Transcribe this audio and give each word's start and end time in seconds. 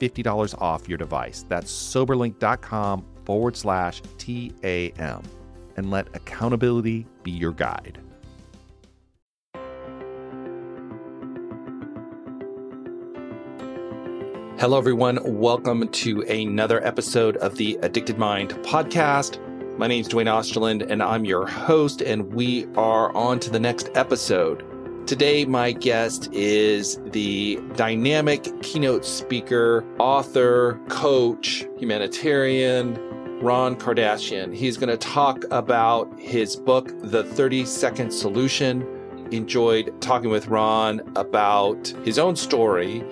$50 0.00 0.60
off 0.60 0.88
your 0.88 0.98
device. 0.98 1.44
That's 1.48 1.72
soberlink.com 1.72 3.04
forward 3.24 3.56
slash 3.56 4.02
TAM. 4.18 5.22
And 5.76 5.90
let 5.90 6.08
accountability 6.14 7.06
be 7.22 7.30
your 7.30 7.52
guide. 7.52 8.00
Hello, 14.58 14.76
everyone. 14.76 15.20
Welcome 15.22 15.86
to 15.88 16.22
another 16.22 16.84
episode 16.84 17.36
of 17.36 17.54
the 17.54 17.78
Addicted 17.82 18.18
Mind 18.18 18.50
podcast. 18.64 19.38
My 19.78 19.86
name 19.86 20.00
is 20.00 20.08
Duane 20.08 20.26
Osterlind, 20.26 20.90
and 20.90 21.00
I'm 21.00 21.24
your 21.24 21.46
host, 21.46 22.02
and 22.02 22.32
we 22.34 22.66
are 22.74 23.14
on 23.14 23.38
to 23.38 23.50
the 23.50 23.60
next 23.60 23.90
episode. 23.94 24.67
Today, 25.08 25.46
my 25.46 25.72
guest 25.72 26.28
is 26.34 27.00
the 27.12 27.58
dynamic 27.76 28.46
keynote 28.60 29.06
speaker, 29.06 29.82
author, 29.98 30.78
coach, 30.90 31.66
humanitarian, 31.78 32.92
Ron 33.40 33.74
Kardashian. 33.74 34.54
He's 34.54 34.76
going 34.76 34.90
to 34.90 34.98
talk 34.98 35.44
about 35.50 36.12
his 36.20 36.56
book, 36.56 36.92
The 37.00 37.24
30 37.24 37.64
Second 37.64 38.10
Solution. 38.10 38.86
Enjoyed 39.30 39.98
talking 40.02 40.28
with 40.28 40.48
Ron 40.48 41.00
about 41.16 41.88
his 42.04 42.18
own 42.18 42.36
story 42.36 43.02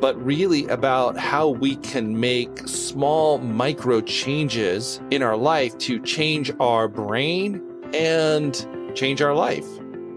but 0.00 0.16
really 0.24 0.66
about 0.68 1.18
how 1.18 1.48
we 1.48 1.76
can 1.76 2.18
make 2.18 2.60
small 2.66 3.38
micro 3.38 4.00
changes 4.00 5.00
in 5.10 5.22
our 5.22 5.36
life 5.36 5.76
to 5.78 6.00
change 6.00 6.50
our 6.60 6.86
brain 6.86 7.62
and 7.94 8.66
change 8.94 9.22
our 9.22 9.34
life 9.34 9.66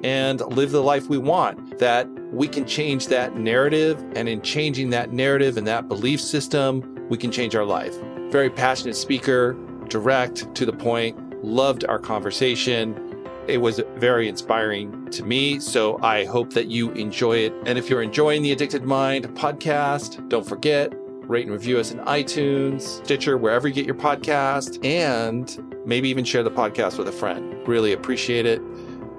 and 0.03 0.41
live 0.55 0.71
the 0.71 0.83
life 0.83 1.09
we 1.09 1.17
want. 1.17 1.79
That 1.79 2.07
we 2.31 2.47
can 2.47 2.65
change 2.65 3.07
that 3.07 3.37
narrative, 3.37 4.03
and 4.15 4.29
in 4.29 4.41
changing 4.41 4.89
that 4.91 5.11
narrative 5.11 5.57
and 5.57 5.67
that 5.67 5.87
belief 5.87 6.21
system, 6.21 7.07
we 7.09 7.17
can 7.17 7.31
change 7.31 7.55
our 7.55 7.65
life. 7.65 7.95
Very 8.29 8.49
passionate 8.49 8.95
speaker, 8.95 9.57
direct, 9.87 10.53
to 10.55 10.65
the 10.65 10.73
point, 10.73 11.43
loved 11.43 11.85
our 11.85 11.99
conversation 11.99 13.09
it 13.49 13.59
was 13.59 13.81
very 13.95 14.29
inspiring 14.29 15.09
to 15.09 15.23
me. 15.23 15.59
So 15.59 15.99
I 16.03 16.25
hope 16.25 16.53
that 16.53 16.67
you 16.67 16.91
enjoy 16.91 17.37
it. 17.37 17.53
And 17.65 17.79
if 17.79 17.89
you're 17.89 18.03
enjoying 18.03 18.43
the 18.43 18.51
Addicted 18.51 18.83
Mind 18.83 19.25
podcast, 19.35 20.29
don't 20.29 20.45
forget, 20.47 20.93
rate 21.23 21.45
and 21.45 21.51
review 21.51 21.79
us 21.79 21.91
in 21.91 21.97
iTunes, 21.99 23.03
Stitcher, 23.03 23.37
wherever 23.37 23.67
you 23.67 23.73
get 23.73 23.85
your 23.85 23.95
podcast, 23.95 24.83
and 24.85 25.81
maybe 25.85 26.09
even 26.09 26.23
share 26.23 26.43
the 26.43 26.51
podcast 26.51 26.99
with 26.99 27.07
a 27.07 27.11
friend. 27.11 27.67
Really 27.67 27.93
appreciate 27.93 28.45
it. 28.45 28.61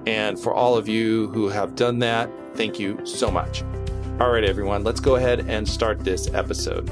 And 0.07 0.39
for 0.39 0.53
all 0.53 0.75
of 0.75 0.87
you 0.87 1.27
who 1.27 1.47
have 1.49 1.75
done 1.75 1.99
that, 1.99 2.29
thank 2.55 2.79
you 2.79 3.05
so 3.05 3.29
much. 3.29 3.63
All 4.19 4.31
right, 4.31 4.43
everyone, 4.43 4.83
let's 4.83 4.99
go 4.99 5.15
ahead 5.15 5.45
and 5.47 5.67
start 5.67 5.99
this 5.99 6.27
episode. 6.33 6.89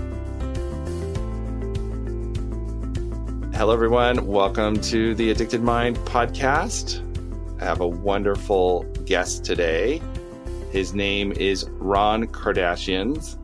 Hello, 3.55 3.73
everyone. 3.73 4.27
Welcome 4.27 4.79
to 4.81 5.15
the 5.15 5.31
Addicted 5.31 5.61
Mind 5.63 5.97
podcast. 5.99 7.03
I 7.59 7.65
have 7.65 7.81
a 7.81 7.87
wonderful 7.87 8.83
guest 9.05 9.43
today. 9.43 10.01
His 10.71 10.93
name 10.93 11.31
is 11.31 11.67
Ron 11.71 12.27
Kardashian, 12.27 13.37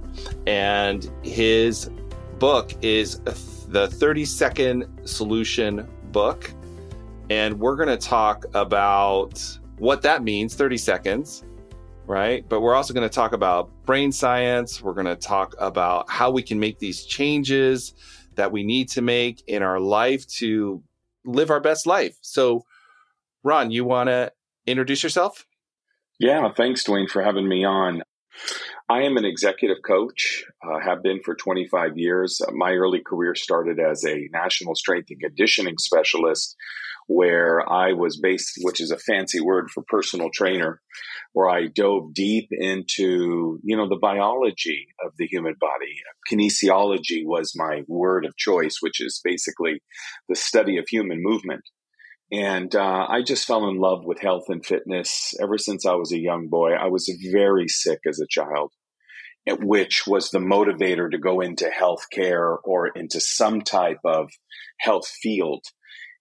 and 0.45 1.09
his 1.23 1.89
book 2.37 2.71
is 2.83 3.19
the 3.67 3.87
30 3.87 4.25
Second 4.25 4.85
Solution 5.05 5.87
book. 6.11 6.51
And 7.29 7.59
we're 7.59 7.75
going 7.75 7.89
to 7.89 7.97
talk 7.97 8.45
about 8.53 9.41
what 9.79 10.01
that 10.03 10.23
means 10.23 10.55
30 10.55 10.77
seconds, 10.77 11.43
right? 12.05 12.47
But 12.47 12.61
we're 12.61 12.75
also 12.75 12.93
going 12.93 13.07
to 13.07 13.13
talk 13.13 13.33
about 13.33 13.71
brain 13.83 14.11
science. 14.11 14.81
We're 14.81 14.93
going 14.93 15.07
to 15.07 15.15
talk 15.15 15.55
about 15.57 16.09
how 16.09 16.29
we 16.29 16.43
can 16.43 16.59
make 16.59 16.77
these 16.79 17.03
changes 17.03 17.93
that 18.35 18.51
we 18.51 18.63
need 18.63 18.89
to 18.89 19.01
make 19.01 19.43
in 19.47 19.63
our 19.63 19.79
life 19.79 20.27
to 20.27 20.83
live 21.25 21.49
our 21.49 21.59
best 21.59 21.87
life. 21.87 22.17
So, 22.21 22.63
Ron, 23.43 23.71
you 23.71 23.85
want 23.85 24.09
to 24.09 24.31
introduce 24.67 25.01
yourself? 25.01 25.45
Yeah, 26.19 26.49
thanks, 26.55 26.83
Duane, 26.83 27.07
for 27.07 27.21
having 27.21 27.47
me 27.47 27.65
on. 27.65 28.03
I 28.87 29.01
am 29.01 29.17
an 29.17 29.25
executive 29.25 29.77
coach, 29.83 30.45
uh, 30.63 30.79
have 30.79 31.01
been 31.01 31.21
for 31.23 31.33
25 31.35 31.97
years. 31.97 32.39
My 32.53 32.73
early 32.73 33.01
career 33.01 33.33
started 33.33 33.79
as 33.79 34.05
a 34.05 34.29
national 34.31 34.75
strength 34.75 35.09
and 35.09 35.19
conditioning 35.19 35.77
specialist, 35.79 36.55
where 37.07 37.67
I 37.71 37.93
was 37.93 38.19
based, 38.19 38.53
which 38.61 38.81
is 38.81 38.91
a 38.91 38.97
fancy 38.97 39.39
word 39.39 39.69
for 39.69 39.83
personal 39.87 40.29
trainer, 40.33 40.81
where 41.33 41.49
I 41.49 41.67
dove 41.67 42.13
deep 42.13 42.47
into, 42.51 43.59
you 43.63 43.77
know, 43.77 43.87
the 43.87 43.99
biology 44.01 44.87
of 45.05 45.11
the 45.17 45.27
human 45.27 45.55
body. 45.59 46.01
Kinesiology 46.31 47.23
was 47.23 47.53
my 47.55 47.83
word 47.87 48.25
of 48.25 48.37
choice, 48.37 48.77
which 48.81 49.01
is 49.01 49.21
basically 49.23 49.81
the 50.27 50.35
study 50.35 50.77
of 50.77 50.85
human 50.89 51.21
movement. 51.21 51.61
And 52.31 52.75
uh, 52.75 53.05
I 53.07 53.21
just 53.21 53.45
fell 53.45 53.69
in 53.69 53.77
love 53.77 54.03
with 54.03 54.19
health 54.19 54.45
and 54.47 54.65
fitness 54.65 55.35
ever 55.41 55.57
since 55.57 55.85
I 55.85 55.93
was 55.93 56.11
a 56.11 56.19
young 56.19 56.47
boy. 56.47 56.71
I 56.71 56.87
was 56.87 57.11
very 57.31 57.67
sick 57.67 57.99
as 58.07 58.19
a 58.19 58.27
child, 58.27 58.71
which 59.47 60.07
was 60.07 60.31
the 60.31 60.39
motivator 60.39 61.11
to 61.11 61.19
go 61.19 61.39
into 61.39 61.69
healthcare 61.69 62.57
or 62.63 62.87
into 62.87 63.19
some 63.19 63.61
type 63.61 63.99
of 64.03 64.31
health 64.79 65.07
field. 65.07 65.63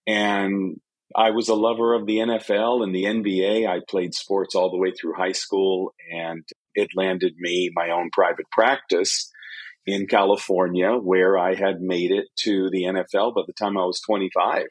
And 0.06 0.81
I 1.16 1.31
was 1.31 1.48
a 1.48 1.54
lover 1.54 1.94
of 1.94 2.06
the 2.06 2.19
NFL 2.19 2.82
and 2.82 2.94
the 2.94 3.04
NBA. 3.04 3.69
I 3.69 3.81
played 3.88 4.15
sports 4.15 4.54
all 4.54 4.70
the 4.70 4.78
way 4.78 4.92
through 4.92 5.15
high 5.15 5.32
school, 5.32 5.94
and 6.12 6.44
it 6.75 6.91
landed 6.97 7.34
me 7.38 7.70
my 7.75 7.91
own 7.91 8.10
private 8.12 8.50
practice 8.50 9.31
in 9.87 10.06
California, 10.06 10.93
where 10.93 11.38
I 11.38 11.54
had 11.54 11.81
made 11.81 12.10
it 12.10 12.26
to 12.41 12.70
the 12.70 12.84
NFL 12.84 13.34
by 13.34 13.43
the 13.47 13.53
time 13.53 13.76
I 13.76 13.84
was 13.84 14.00
25. 14.00 14.64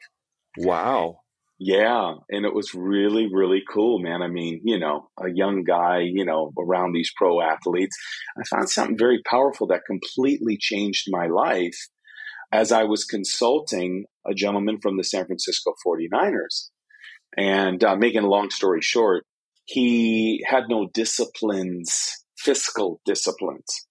Wow. 0.58 1.20
Yeah, 1.58 2.14
and 2.30 2.44
it 2.44 2.52
was 2.52 2.74
really, 2.74 3.28
really 3.32 3.62
cool, 3.72 4.00
man. 4.00 4.22
I 4.22 4.28
mean, 4.28 4.60
you 4.64 4.78
know, 4.78 5.08
a 5.18 5.30
young 5.30 5.62
guy, 5.62 6.00
you 6.00 6.24
know, 6.24 6.52
around 6.58 6.92
these 6.92 7.12
pro 7.16 7.40
athletes. 7.40 7.96
I 8.36 8.42
found 8.44 8.68
something 8.68 8.98
very 8.98 9.22
powerful 9.24 9.68
that 9.68 9.86
completely 9.86 10.58
changed 10.60 11.06
my 11.08 11.28
life 11.28 11.78
as 12.52 12.72
I 12.72 12.84
was 12.84 13.04
consulting 13.04 14.04
a 14.26 14.34
gentleman 14.34 14.78
from 14.80 14.96
the 14.96 15.04
San 15.04 15.26
Francisco 15.26 15.74
49ers. 15.86 16.70
And 17.36 17.82
uh, 17.82 17.96
making 17.96 18.22
a 18.22 18.28
long 18.28 18.50
story 18.50 18.80
short, 18.80 19.24
he 19.64 20.44
had 20.46 20.64
no 20.68 20.88
disciplines, 20.92 22.12
fiscal 22.38 23.00
disciplines. 23.04 23.86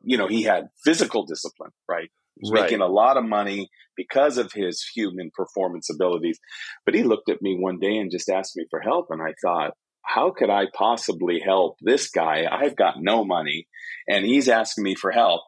You 0.00 0.16
know, 0.16 0.28
he 0.28 0.42
had 0.42 0.68
physical 0.84 1.26
discipline, 1.26 1.72
right? 1.88 2.10
was 2.40 2.52
right. 2.52 2.62
making 2.62 2.80
a 2.80 2.86
lot 2.86 3.16
of 3.16 3.24
money 3.24 3.68
because 3.96 4.38
of 4.38 4.52
his 4.52 4.84
human 4.94 5.30
performance 5.34 5.88
abilities. 5.92 6.38
But 6.84 6.94
he 6.94 7.02
looked 7.02 7.30
at 7.30 7.42
me 7.42 7.56
one 7.58 7.78
day 7.78 7.96
and 7.96 8.10
just 8.10 8.28
asked 8.28 8.56
me 8.56 8.66
for 8.70 8.80
help. 8.80 9.06
And 9.10 9.20
I 9.20 9.34
thought, 9.42 9.72
how 10.04 10.30
could 10.30 10.50
I 10.50 10.66
possibly 10.72 11.40
help 11.44 11.76
this 11.82 12.08
guy? 12.10 12.46
I've 12.50 12.76
got 12.76 12.94
no 12.98 13.24
money 13.24 13.66
and 14.08 14.24
he's 14.24 14.48
asking 14.48 14.84
me 14.84 14.94
for 14.94 15.10
help. 15.10 15.42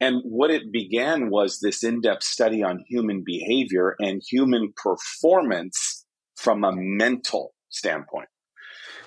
And 0.00 0.22
what 0.24 0.50
it 0.50 0.72
began 0.72 1.30
was 1.30 1.60
this 1.60 1.84
in 1.84 2.00
depth 2.00 2.24
study 2.24 2.62
on 2.62 2.84
human 2.88 3.22
behavior 3.24 3.94
and 4.00 4.22
human 4.22 4.72
performance 4.76 6.04
from 6.36 6.64
a 6.64 6.72
mental 6.74 7.54
standpoint. 7.68 8.28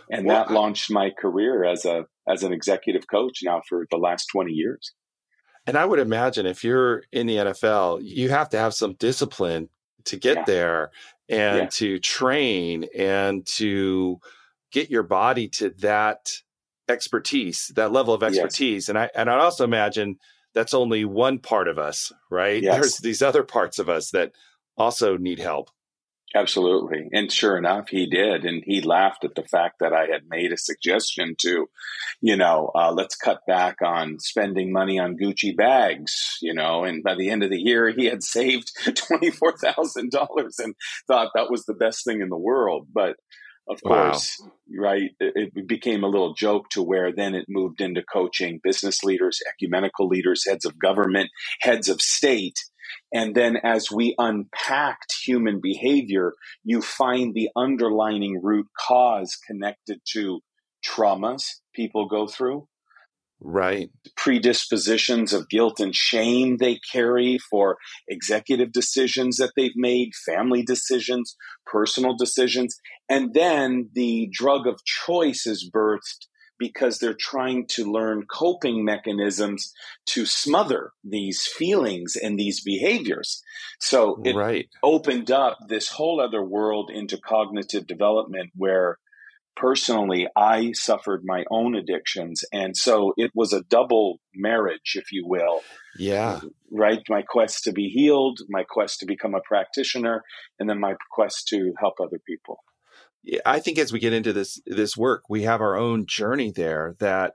and 0.09 0.25
well, 0.25 0.45
that 0.45 0.53
launched 0.53 0.89
my 0.89 1.09
career 1.09 1.65
as 1.65 1.85
a 1.85 2.05
as 2.27 2.43
an 2.43 2.53
executive 2.53 3.07
coach 3.07 3.39
now 3.43 3.61
for 3.67 3.85
the 3.89 3.97
last 3.97 4.27
20 4.27 4.51
years. 4.51 4.93
And 5.65 5.77
I 5.77 5.85
would 5.85 5.99
imagine 5.99 6.45
if 6.45 6.63
you're 6.63 7.03
in 7.11 7.27
the 7.27 7.35
NFL, 7.35 7.99
you 8.01 8.29
have 8.29 8.49
to 8.49 8.57
have 8.57 8.73
some 8.73 8.93
discipline 8.93 9.69
to 10.05 10.17
get 10.17 10.37
yeah. 10.37 10.43
there 10.45 10.91
and 11.29 11.57
yeah. 11.57 11.67
to 11.71 11.99
train 11.99 12.85
and 12.97 13.45
to 13.45 14.19
get 14.71 14.89
your 14.89 15.03
body 15.03 15.49
to 15.49 15.71
that 15.79 16.31
expertise, 16.87 17.71
that 17.75 17.91
level 17.91 18.13
of 18.13 18.23
expertise. 18.23 18.83
Yes. 18.83 18.89
And 18.89 18.97
I 18.97 19.09
and 19.13 19.29
I 19.29 19.37
also 19.39 19.63
imagine 19.63 20.17
that's 20.57 20.73
only 20.73 21.05
one 21.05 21.37
part 21.37 21.67
of 21.67 21.77
us, 21.77 22.11
right? 22.31 22.63
Yes. 22.67 22.75
There's 22.75 22.97
these 22.97 23.21
other 23.21 23.43
parts 23.43 23.77
of 23.77 23.87
us 23.87 24.09
that 24.11 24.31
also 24.75 25.15
need 25.15 25.39
help. 25.39 25.69
Absolutely. 26.35 27.07
And 27.13 27.31
sure 27.31 27.57
enough, 27.57 27.89
he 27.89 28.07
did. 28.07 28.43
And 28.43 28.63
he 28.65 28.81
laughed 28.81 29.23
at 29.23 29.35
the 29.35 29.43
fact 29.43 29.75
that 29.79 29.93
I 29.93 30.07
had 30.07 30.27
made 30.27 30.51
a 30.51 30.57
suggestion 30.57 31.35
to, 31.41 31.69
you 32.19 32.35
know, 32.35 32.71
uh, 32.75 32.91
let's 32.91 33.15
cut 33.15 33.41
back 33.47 33.77
on 33.81 34.19
spending 34.19 34.73
money 34.73 34.99
on 34.99 35.17
Gucci 35.17 35.55
bags, 35.55 36.37
you 36.41 36.53
know. 36.53 36.83
And 36.83 37.03
by 37.03 37.15
the 37.15 37.29
end 37.29 37.43
of 37.43 37.49
the 37.49 37.61
year, 37.61 37.93
he 37.95 38.05
had 38.05 38.23
saved 38.23 38.71
$24,000 38.85 40.59
and 40.59 40.75
thought 41.07 41.31
that 41.35 41.51
was 41.51 41.65
the 41.65 41.73
best 41.73 42.03
thing 42.03 42.21
in 42.21 42.29
the 42.29 42.37
world. 42.37 42.87
But 42.91 43.15
of 43.69 43.79
wow. 43.83 44.11
course, 44.11 44.41
right, 44.77 45.11
it, 45.19 45.67
became 45.67 46.03
a 46.03 46.07
little 46.07 46.33
joke 46.33 46.69
to 46.69 46.81
where 46.81 47.11
then 47.13 47.35
it 47.35 47.45
moved 47.49 47.81
into 47.81 48.01
coaching 48.01 48.59
business 48.63 49.03
leaders, 49.03 49.39
ecumenical 49.53 50.07
leaders, 50.07 50.45
heads 50.47 50.65
of 50.65 50.79
government, 50.79 51.29
heads 51.61 51.89
of 51.89 52.01
state 52.01 52.57
and 53.13 53.35
then 53.35 53.57
as 53.63 53.91
we 53.91 54.15
unpacked 54.17 55.13
human 55.25 55.59
behavior, 55.61 56.33
you 56.63 56.81
find 56.81 57.33
the 57.33 57.49
underlining 57.55 58.41
root 58.41 58.67
cause 58.77 59.37
connected 59.47 59.99
to 60.13 60.41
traumas 60.85 61.55
people 61.73 62.07
go 62.07 62.27
through. 62.27 62.67
Right. 63.39 63.91
Predispositions 64.15 65.31
of 65.31 65.49
guilt 65.49 65.79
and 65.79 65.95
shame 65.95 66.57
they 66.57 66.79
carry 66.91 67.37
for 67.37 67.77
executive 68.07 68.71
decisions 68.71 69.37
that 69.37 69.51
they've 69.55 69.75
made, 69.75 70.13
family 70.25 70.63
decisions, 70.63 71.35
personal 71.65 72.15
decisions. 72.15 72.75
And 73.07 73.33
then 73.33 73.89
the 73.93 74.29
drug 74.31 74.65
of 74.65 74.83
choice 74.83 75.45
is 75.45 75.69
birthed 75.71 76.27
because 76.59 76.97
they're 76.97 77.13
trying 77.13 77.67
to 77.67 77.91
learn 77.91 78.25
coping 78.25 78.83
mechanisms 78.83 79.71
to 80.07 80.25
smother 80.25 80.91
these 81.03 81.45
feelings 81.45 82.15
and 82.15 82.39
these 82.39 82.61
behaviors. 82.63 83.43
So 83.79 84.19
it 84.25 84.35
right. 84.35 84.67
opened 84.81 85.29
up 85.29 85.59
this 85.67 85.89
whole 85.89 86.19
other 86.19 86.43
world 86.43 86.89
into 86.91 87.19
cognitive 87.19 87.85
development 87.85 88.51
where 88.55 88.97
personally 89.59 90.27
I 90.35 90.71
suffered 90.73 91.23
my 91.25 91.43
own 91.49 91.75
addictions. 91.75 92.43
And 92.53 92.75
so 92.75 93.13
it 93.17 93.31
was 93.33 93.53
a 93.53 93.63
double 93.63 94.19
marriage, 94.35 94.93
if 94.95 95.11
you 95.11 95.25
will. 95.25 95.61
Yeah. 95.97 96.41
Right. 96.71 97.01
My 97.09 97.23
quest 97.23 97.63
to 97.63 97.71
be 97.71 97.89
healed, 97.89 98.39
my 98.49 98.63
quest 98.63 98.99
to 98.99 99.05
become 99.05 99.33
a 99.33 99.41
practitioner, 99.41 100.23
and 100.59 100.69
then 100.69 100.79
my 100.79 100.95
quest 101.11 101.47
to 101.49 101.73
help 101.79 101.95
other 102.01 102.19
people. 102.25 102.59
I 103.45 103.59
think 103.59 103.77
as 103.77 103.91
we 103.91 103.99
get 103.99 104.13
into 104.13 104.31
this 104.31 104.61
this 104.65 104.95
work, 104.95 105.23
we 105.29 105.43
have 105.43 105.59
our 105.59 105.75
own 105.75 106.05
journey 106.05 106.51
there 106.51 106.95
that 106.99 107.33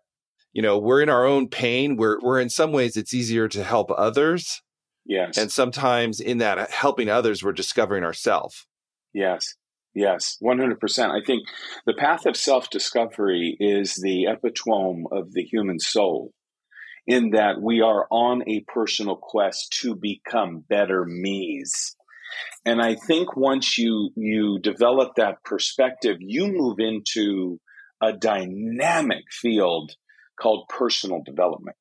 you 0.53 0.61
know, 0.61 0.79
we're 0.79 1.01
in 1.01 1.09
our 1.09 1.25
own 1.25 1.49
pain. 1.49 1.97
We're 1.97 2.19
we're 2.21 2.41
in 2.41 2.51
some 2.51 2.73
ways 2.73 2.97
it's 2.97 3.15
easier 3.15 3.49
to 3.49 3.65
help 3.65 3.91
others. 3.91 4.63
Yes. 5.05 5.37
And 5.37 5.51
sometimes 5.51 6.21
in 6.21 6.39
that 6.39 6.71
helping 6.71 7.09
others, 7.09 7.43
we're 7.43 7.53
discovering 7.53 8.05
ourselves. 8.05 8.67
Yes. 9.13 9.55
Yes, 9.95 10.39
100%. 10.43 11.11
I 11.11 11.25
think 11.25 11.43
the 11.85 11.93
path 11.93 12.25
of 12.27 12.37
self 12.37 12.71
discovery 12.71 13.57
is 13.61 13.95
the 13.97 14.25
epitome 14.25 15.05
of 15.13 15.33
the 15.33 15.43
human 15.43 15.79
soul, 15.79 16.33
in 17.07 17.31
that 17.31 17.61
we 17.61 17.83
are 17.83 18.07
on 18.11 18.43
a 18.49 18.61
personal 18.61 19.17
quest 19.17 19.77
to 19.83 19.95
become 19.95 20.65
better 20.69 21.05
me's. 21.05 21.95
And 22.65 22.81
I 22.81 22.95
think 22.95 23.37
once 23.37 23.77
you 23.77 24.11
you 24.17 24.59
develop 24.61 25.17
that 25.17 25.43
perspective, 25.45 26.17
you 26.21 26.47
move 26.47 26.79
into 26.79 27.61
a 28.01 28.13
dynamic 28.13 29.25
field 29.31 29.93
called 30.41 30.69
personal 30.69 31.23
development. 31.25 31.77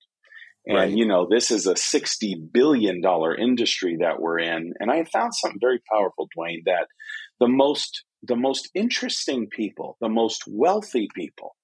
And 0.65 0.77
right. 0.77 0.91
you 0.91 1.07
know, 1.07 1.27
this 1.29 1.49
is 1.49 1.65
a 1.65 1.75
60 1.75 2.49
billion 2.51 3.01
dollar 3.01 3.35
industry 3.35 3.97
that 4.01 4.19
we're 4.19 4.39
in, 4.39 4.73
and 4.79 4.91
I 4.91 5.03
found 5.05 5.33
something 5.33 5.59
very 5.59 5.79
powerful, 5.91 6.27
Duane, 6.35 6.63
that 6.65 6.87
the 7.41 7.47
most 7.47 8.05
the 8.23 8.35
most 8.35 8.69
interesting 8.75 9.47
people, 9.47 9.97
the 9.99 10.07
most 10.07 10.43
wealthy 10.47 11.09
people, 11.15 11.55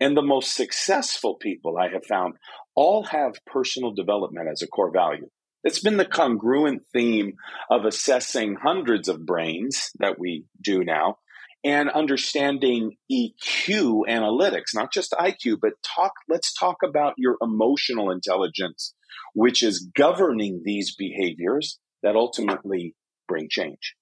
and 0.00 0.16
the 0.16 0.22
most 0.22 0.54
successful 0.54 1.34
people 1.34 1.76
I 1.76 1.88
have 1.88 2.06
found 2.06 2.34
all 2.76 3.02
have 3.02 3.44
personal 3.44 3.92
development 3.92 4.48
as 4.48 4.62
a 4.62 4.68
core 4.68 4.92
value. 4.92 5.28
It's 5.64 5.80
been 5.80 5.96
the 5.96 6.04
congruent 6.04 6.82
theme 6.92 7.32
of 7.68 7.84
assessing 7.84 8.56
hundreds 8.62 9.08
of 9.08 9.26
brains 9.26 9.90
that 9.98 10.20
we 10.20 10.44
do 10.62 10.84
now 10.84 11.16
and 11.64 11.90
understanding 11.90 12.92
EQ 13.10 14.02
analytics, 14.06 14.72
not 14.72 14.92
just 14.92 15.12
IQ, 15.12 15.56
but 15.60 15.72
talk, 15.82 16.12
let's 16.28 16.52
talk 16.52 16.76
about 16.84 17.14
your 17.16 17.38
emotional 17.42 18.10
intelligence, 18.12 18.94
which 19.32 19.64
is 19.64 19.90
governing 19.96 20.62
these 20.64 20.94
behaviors 20.94 21.80
that 22.04 22.14
ultimately 22.14 22.94
bring 23.26 23.48
change. 23.50 23.96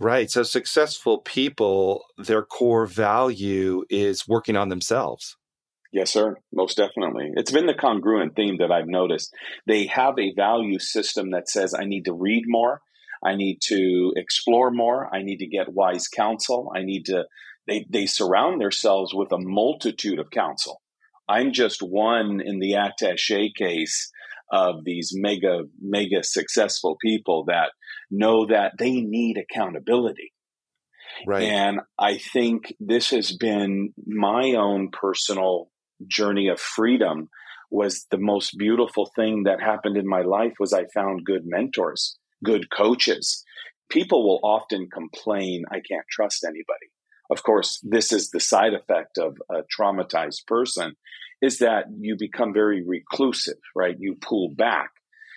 Right. 0.00 0.30
So 0.30 0.44
successful 0.44 1.18
people, 1.18 2.04
their 2.16 2.42
core 2.42 2.86
value 2.86 3.84
is 3.90 4.28
working 4.28 4.56
on 4.56 4.68
themselves. 4.68 5.36
Yes, 5.90 6.12
sir. 6.12 6.36
Most 6.52 6.76
definitely. 6.76 7.30
It's 7.34 7.50
been 7.50 7.66
the 7.66 7.74
congruent 7.74 8.36
theme 8.36 8.58
that 8.58 8.70
I've 8.70 8.86
noticed. 8.86 9.34
They 9.66 9.86
have 9.86 10.18
a 10.18 10.34
value 10.34 10.78
system 10.78 11.30
that 11.30 11.48
says, 11.48 11.74
I 11.74 11.84
need 11.84 12.04
to 12.04 12.12
read 12.12 12.44
more. 12.46 12.82
I 13.24 13.34
need 13.34 13.60
to 13.62 14.12
explore 14.14 14.70
more. 14.70 15.12
I 15.12 15.22
need 15.22 15.38
to 15.38 15.46
get 15.46 15.72
wise 15.72 16.06
counsel. 16.06 16.70
I 16.76 16.82
need 16.82 17.06
to, 17.06 17.24
they, 17.66 17.86
they 17.90 18.06
surround 18.06 18.60
themselves 18.60 19.12
with 19.14 19.32
a 19.32 19.38
multitude 19.38 20.18
of 20.18 20.30
counsel. 20.30 20.80
I'm 21.28 21.52
just 21.52 21.82
one 21.82 22.40
in 22.40 22.58
the 22.58 22.74
attache 22.74 23.52
case 23.56 24.12
of 24.50 24.84
these 24.84 25.12
mega, 25.14 25.62
mega 25.80 26.22
successful 26.22 26.96
people 27.00 27.44
that 27.46 27.70
know 28.10 28.46
that 28.46 28.72
they 28.78 29.00
need 29.00 29.36
accountability. 29.38 30.32
Right. 31.26 31.44
And 31.44 31.80
I 31.98 32.18
think 32.18 32.74
this 32.80 33.10
has 33.10 33.36
been 33.36 33.92
my 34.06 34.52
own 34.52 34.90
personal 34.90 35.70
journey 36.06 36.48
of 36.48 36.60
freedom 36.60 37.28
was 37.70 38.06
the 38.10 38.18
most 38.18 38.56
beautiful 38.56 39.10
thing 39.14 39.42
that 39.44 39.60
happened 39.60 39.96
in 39.96 40.08
my 40.08 40.22
life 40.22 40.54
was 40.58 40.72
I 40.72 40.86
found 40.94 41.24
good 41.24 41.42
mentors, 41.44 42.18
good 42.44 42.70
coaches. 42.70 43.44
People 43.90 44.26
will 44.26 44.40
often 44.42 44.88
complain, 44.92 45.64
I 45.70 45.80
can't 45.80 46.06
trust 46.10 46.44
anybody. 46.44 46.88
Of 47.30 47.42
course, 47.42 47.78
this 47.82 48.12
is 48.12 48.30
the 48.30 48.40
side 48.40 48.72
effect 48.72 49.18
of 49.18 49.36
a 49.50 49.62
traumatized 49.78 50.46
person 50.46 50.94
is 51.40 51.58
that 51.58 51.86
you 51.98 52.16
become 52.18 52.52
very 52.52 52.84
reclusive, 52.84 53.58
right? 53.74 53.96
You 53.98 54.16
pull 54.20 54.54
back. 54.54 54.90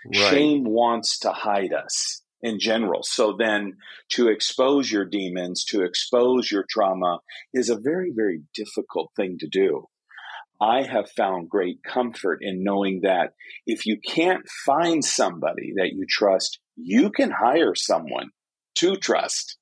Right. 0.05 0.29
Shame 0.31 0.63
wants 0.63 1.19
to 1.19 1.31
hide 1.31 1.73
us 1.73 2.23
in 2.41 2.59
general. 2.59 3.03
So 3.03 3.35
then 3.37 3.73
to 4.09 4.29
expose 4.29 4.91
your 4.91 5.05
demons, 5.05 5.63
to 5.65 5.83
expose 5.83 6.51
your 6.51 6.65
trauma 6.67 7.19
is 7.53 7.69
a 7.69 7.79
very, 7.79 8.11
very 8.15 8.41
difficult 8.55 9.11
thing 9.15 9.37
to 9.39 9.47
do. 9.47 9.85
I 10.59 10.83
have 10.83 11.09
found 11.09 11.49
great 11.49 11.83
comfort 11.83 12.39
in 12.41 12.63
knowing 12.63 13.01
that 13.01 13.33
if 13.65 13.85
you 13.85 13.97
can't 13.99 14.47
find 14.65 15.03
somebody 15.03 15.73
that 15.77 15.89
you 15.93 16.05
trust, 16.07 16.59
you 16.75 17.09
can 17.09 17.31
hire 17.31 17.73
someone 17.73 18.29
to 18.75 18.95
trust. 18.95 19.57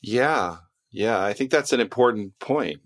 Yeah. 0.00 0.58
Yeah. 0.92 1.22
I 1.22 1.32
think 1.32 1.50
that's 1.50 1.72
an 1.72 1.80
important 1.80 2.38
point. 2.38 2.80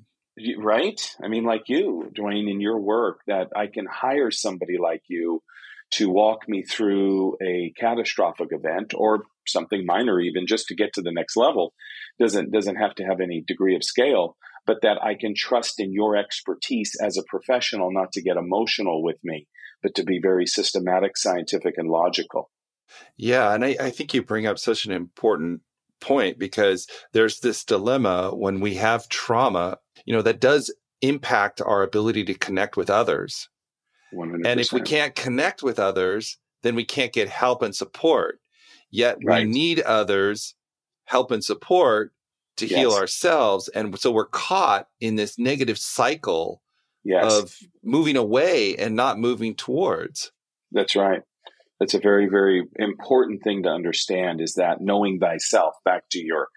Right? 0.58 1.00
I 1.22 1.28
mean, 1.28 1.44
like 1.44 1.64
you, 1.68 2.10
Duane, 2.14 2.48
in 2.48 2.60
your 2.60 2.78
work, 2.78 3.20
that 3.26 3.48
I 3.56 3.66
can 3.66 3.86
hire 3.86 4.30
somebody 4.30 4.76
like 4.78 5.02
you 5.08 5.42
to 5.90 6.10
walk 6.10 6.48
me 6.48 6.62
through 6.62 7.36
a 7.42 7.72
catastrophic 7.78 8.48
event 8.50 8.92
or 8.94 9.24
something 9.46 9.86
minor 9.86 10.20
even 10.20 10.46
just 10.46 10.66
to 10.66 10.74
get 10.74 10.92
to 10.92 11.00
the 11.00 11.10
next 11.10 11.34
level 11.34 11.72
doesn't 12.20 12.52
doesn't 12.52 12.76
have 12.76 12.94
to 12.94 13.02
have 13.02 13.20
any 13.22 13.42
degree 13.46 13.74
of 13.74 13.82
scale 13.82 14.36
but 14.68 14.82
that 14.82 15.02
I 15.02 15.14
can 15.14 15.34
trust 15.34 15.80
in 15.80 15.94
your 15.94 16.14
expertise 16.14 16.94
as 17.02 17.16
a 17.16 17.24
professional 17.26 17.90
not 17.90 18.12
to 18.12 18.22
get 18.22 18.36
emotional 18.36 19.02
with 19.02 19.16
me, 19.24 19.48
but 19.82 19.94
to 19.94 20.04
be 20.04 20.20
very 20.20 20.46
systematic, 20.46 21.16
scientific, 21.16 21.78
and 21.78 21.88
logical. 21.88 22.50
Yeah. 23.16 23.54
And 23.54 23.64
I, 23.64 23.76
I 23.80 23.90
think 23.90 24.12
you 24.12 24.22
bring 24.22 24.46
up 24.46 24.58
such 24.58 24.84
an 24.84 24.92
important 24.92 25.62
point 26.00 26.38
because 26.38 26.86
there's 27.12 27.40
this 27.40 27.64
dilemma 27.64 28.30
when 28.34 28.60
we 28.60 28.74
have 28.74 29.08
trauma, 29.08 29.78
you 30.04 30.14
know, 30.14 30.22
that 30.22 30.40
does 30.40 30.72
impact 31.02 31.60
our 31.60 31.82
ability 31.82 32.24
to 32.24 32.34
connect 32.34 32.76
with 32.76 32.90
others. 32.90 33.48
100%. 34.12 34.46
And 34.46 34.60
if 34.60 34.72
we 34.72 34.80
can't 34.80 35.14
connect 35.14 35.62
with 35.62 35.78
others, 35.78 36.38
then 36.62 36.74
we 36.74 36.84
can't 36.84 37.12
get 37.12 37.28
help 37.28 37.62
and 37.62 37.74
support. 37.74 38.40
Yet 38.90 39.18
right. 39.24 39.44
we 39.44 39.50
need 39.50 39.80
others' 39.80 40.54
help 41.04 41.30
and 41.30 41.44
support 41.44 42.12
to 42.56 42.66
yes. 42.66 42.78
heal 42.78 42.92
ourselves. 42.92 43.68
And 43.68 43.98
so 43.98 44.10
we're 44.10 44.26
caught 44.26 44.88
in 45.00 45.16
this 45.16 45.38
negative 45.38 45.78
cycle 45.78 46.62
yes. 47.04 47.32
of 47.32 47.56
moving 47.82 48.16
away 48.16 48.76
and 48.76 48.96
not 48.96 49.18
moving 49.18 49.54
towards. 49.54 50.32
That's 50.72 50.96
right. 50.96 51.22
That's 51.80 51.94
a 51.94 52.00
very, 52.00 52.28
very 52.28 52.64
important 52.76 53.42
thing 53.44 53.62
to 53.62 53.68
understand 53.70 54.40
is 54.40 54.54
that 54.54 54.80
knowing 54.80 55.18
thyself, 55.18 55.74
back 55.84 56.04
to 56.10 56.18
your 56.18 56.48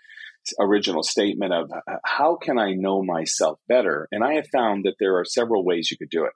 original 0.60 1.04
statement 1.04 1.54
of 1.54 1.72
how 2.04 2.36
can 2.36 2.58
I 2.58 2.74
know 2.74 3.04
myself 3.04 3.60
better? 3.68 4.08
And 4.12 4.24
I 4.24 4.34
have 4.34 4.48
found 4.52 4.86
that 4.86 4.96
there 5.00 5.18
are 5.20 5.26
several 5.26 5.64
ways 5.64 5.90
you 5.92 5.98
could 5.98 6.10
do 6.10 6.26
it. 6.26 6.34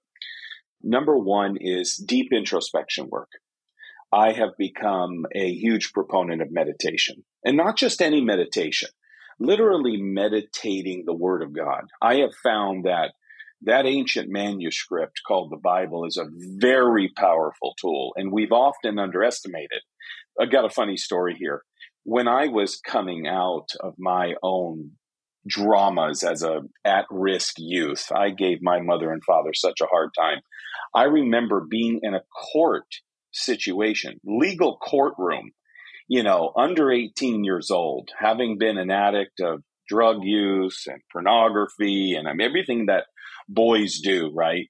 Number 0.84 1.18
one 1.18 1.58
is 1.60 1.96
deep 1.96 2.32
introspection 2.32 3.10
work. 3.10 3.30
I 4.14 4.34
have 4.34 4.52
become 4.58 5.26
a 5.34 5.52
huge 5.52 5.92
proponent 5.92 6.42
of 6.44 6.52
meditation 6.52 7.26
and 7.44 7.58
not 7.58 7.78
just 7.78 8.02
any 8.02 8.22
meditation, 8.22 8.90
literally 9.40 9.98
meditating 10.00 11.04
the 11.06 11.16
word 11.16 11.42
of 11.42 11.54
God. 11.54 11.86
I 12.02 12.18
have 12.18 12.36
found 12.44 12.86
that 12.86 13.14
that 13.66 13.86
ancient 13.86 14.30
manuscript 14.30 15.22
called 15.28 15.52
the 15.52 15.58
Bible 15.58 16.06
is 16.06 16.18
a 16.18 16.30
very 16.32 17.12
powerful 17.16 17.74
tool, 17.80 18.14
and 18.16 18.32
we've 18.32 18.52
often 18.52 19.00
underestimated. 19.00 19.82
I've 20.40 20.52
got 20.52 20.66
a 20.66 20.70
funny 20.70 20.98
story 20.98 21.36
here. 21.38 21.64
When 22.04 22.28
I 22.28 22.48
was 22.48 22.80
coming 22.80 23.28
out 23.28 23.70
of 23.80 23.96
my 23.98 24.36
own 24.44 24.92
dramas 25.48 26.24
as 26.24 26.44
a 26.44 26.62
at-risk 26.84 27.56
youth, 27.58 28.12
I 28.16 28.30
gave 28.30 28.62
my 28.62 28.82
mother 28.82 29.12
and 29.12 29.24
father 29.24 29.54
such 29.54 29.82
a 29.82 29.88
hard 29.88 30.10
time. 30.18 30.42
I 30.94 31.04
remember 31.04 31.66
being 31.68 32.00
in 32.04 32.14
a 32.14 32.24
court 32.54 32.88
situation, 33.32 34.20
legal 34.24 34.78
courtroom, 34.78 35.52
you 36.08 36.24
know, 36.24 36.52
under 36.56 36.92
18 36.92 37.44
years 37.44 37.72
old, 37.72 38.10
having 38.20 38.58
been 38.58 38.78
an 38.78 38.92
addict 38.92 39.40
of 39.40 39.64
drug 39.88 40.24
use 40.24 40.86
and 40.88 41.02
pornography 41.12 42.16
and 42.16 42.28
I 42.28 42.34
mean, 42.34 42.48
everything 42.48 42.86
that 42.88 43.06
boys 43.48 44.00
do, 44.00 44.32
right? 44.34 44.68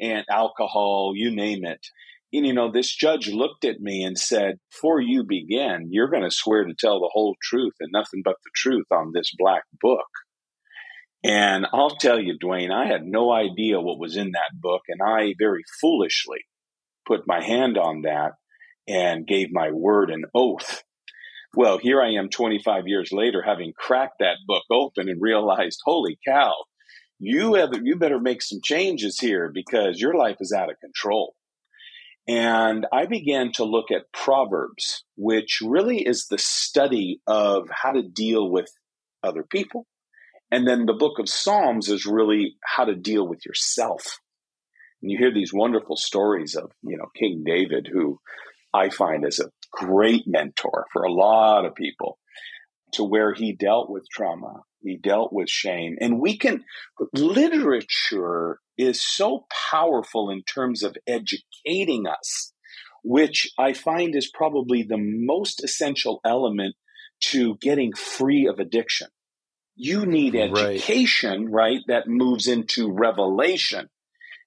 And 0.00 0.24
alcohol, 0.30 1.12
you 1.14 1.34
name 1.34 1.64
it. 1.64 1.86
And, 2.32 2.46
you 2.46 2.54
know, 2.54 2.70
this 2.72 2.94
judge 2.94 3.28
looked 3.28 3.64
at 3.64 3.80
me 3.80 4.02
and 4.02 4.18
said, 4.18 4.58
Before 4.70 5.00
you 5.00 5.22
begin, 5.24 5.88
you're 5.90 6.08
going 6.08 6.22
to 6.22 6.30
swear 6.30 6.64
to 6.64 6.74
tell 6.78 7.00
the 7.00 7.10
whole 7.12 7.36
truth 7.42 7.74
and 7.80 7.90
nothing 7.92 8.22
but 8.24 8.36
the 8.42 8.50
truth 8.54 8.86
on 8.90 9.12
this 9.12 9.30
black 9.36 9.64
book. 9.80 10.06
And 11.24 11.66
I'll 11.72 11.96
tell 11.96 12.18
you, 12.18 12.36
Duane, 12.38 12.72
I 12.72 12.86
had 12.86 13.04
no 13.04 13.32
idea 13.32 13.80
what 13.80 13.98
was 13.98 14.16
in 14.16 14.32
that 14.32 14.60
book. 14.60 14.82
And 14.88 15.00
I 15.02 15.34
very 15.38 15.62
foolishly 15.80 16.40
put 17.06 17.26
my 17.26 17.42
hand 17.42 17.78
on 17.78 18.02
that 18.02 18.32
and 18.88 19.26
gave 19.26 19.52
my 19.52 19.70
word 19.70 20.10
and 20.10 20.24
oath. 20.34 20.82
Well, 21.54 21.76
here 21.76 22.00
I 22.00 22.12
am 22.14 22.30
25 22.30 22.88
years 22.88 23.12
later, 23.12 23.42
having 23.42 23.74
cracked 23.76 24.20
that 24.20 24.38
book 24.46 24.64
open 24.70 25.10
and 25.10 25.20
realized, 25.20 25.80
holy 25.84 26.18
cow, 26.26 26.54
you 27.18 27.54
have 27.54 27.70
you 27.82 27.96
better 27.96 28.18
make 28.18 28.40
some 28.40 28.60
changes 28.62 29.20
here 29.20 29.50
because 29.52 30.00
your 30.00 30.14
life 30.14 30.38
is 30.40 30.52
out 30.52 30.70
of 30.70 30.80
control. 30.80 31.34
And 32.26 32.86
I 32.90 33.04
began 33.04 33.52
to 33.52 33.64
look 33.64 33.90
at 33.90 34.12
Proverbs, 34.12 35.04
which 35.16 35.60
really 35.62 35.98
is 35.98 36.26
the 36.26 36.38
study 36.38 37.20
of 37.26 37.68
how 37.70 37.92
to 37.92 38.02
deal 38.02 38.50
with 38.50 38.70
other 39.22 39.42
people. 39.42 39.86
And 40.50 40.66
then 40.66 40.86
the 40.86 40.94
book 40.94 41.18
of 41.18 41.28
Psalms 41.28 41.88
is 41.88 42.06
really 42.06 42.56
how 42.64 42.86
to 42.86 42.94
deal 42.94 43.26
with 43.26 43.44
yourself. 43.44 44.20
And 45.02 45.10
you 45.10 45.18
hear 45.18 45.34
these 45.34 45.52
wonderful 45.52 45.96
stories 45.96 46.54
of, 46.54 46.72
you 46.82 46.96
know, 46.96 47.10
King 47.14 47.42
David, 47.44 47.88
who 47.92 48.20
I 48.72 48.88
find 48.88 49.26
is 49.26 49.38
a 49.38 49.50
great 49.72 50.24
mentor 50.26 50.86
for 50.92 51.02
a 51.02 51.12
lot 51.12 51.64
of 51.64 51.74
people 51.74 52.18
to 52.94 53.04
where 53.04 53.32
he 53.32 53.54
dealt 53.54 53.90
with 53.90 54.06
trauma, 54.10 54.62
he 54.82 54.96
dealt 54.96 55.32
with 55.32 55.48
shame. 55.48 55.96
And 56.00 56.20
we 56.20 56.36
can, 56.36 56.64
literature 57.14 58.58
is 58.76 59.04
so 59.04 59.46
powerful 59.70 60.30
in 60.30 60.42
terms 60.42 60.82
of 60.82 60.96
educating 61.06 62.06
us, 62.06 62.52
which 63.02 63.50
I 63.58 63.72
find 63.72 64.14
is 64.14 64.30
probably 64.32 64.82
the 64.82 64.98
most 64.98 65.64
essential 65.64 66.20
element 66.24 66.74
to 67.30 67.56
getting 67.60 67.92
free 67.94 68.46
of 68.46 68.58
addiction. 68.58 69.08
You 69.74 70.04
need 70.04 70.34
education, 70.34 71.46
right, 71.46 71.52
right 71.52 71.80
that 71.88 72.06
moves 72.06 72.46
into 72.46 72.92
revelation. 72.92 73.88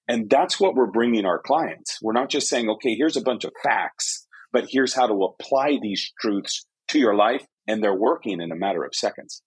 And 0.08 0.30
that's 0.30 0.60
what 0.60 0.74
we're 0.74 0.86
bringing 0.86 1.24
our 1.24 1.40
clients. 1.40 1.98
We're 2.00 2.12
not 2.12 2.30
just 2.30 2.48
saying, 2.48 2.70
okay, 2.70 2.94
here's 2.94 3.16
a 3.16 3.22
bunch 3.22 3.44
of 3.44 3.52
facts, 3.64 4.25
but 4.56 4.70
here's 4.70 4.94
how 4.94 5.06
to 5.06 5.22
apply 5.22 5.78
these 5.82 6.10
truths 6.18 6.64
to 6.88 6.98
your 6.98 7.14
life. 7.14 7.44
And 7.66 7.84
they're 7.84 7.94
working 7.94 8.40
in 8.40 8.50
a 8.50 8.56
matter 8.56 8.84
of 8.84 8.94
seconds. 8.94 9.42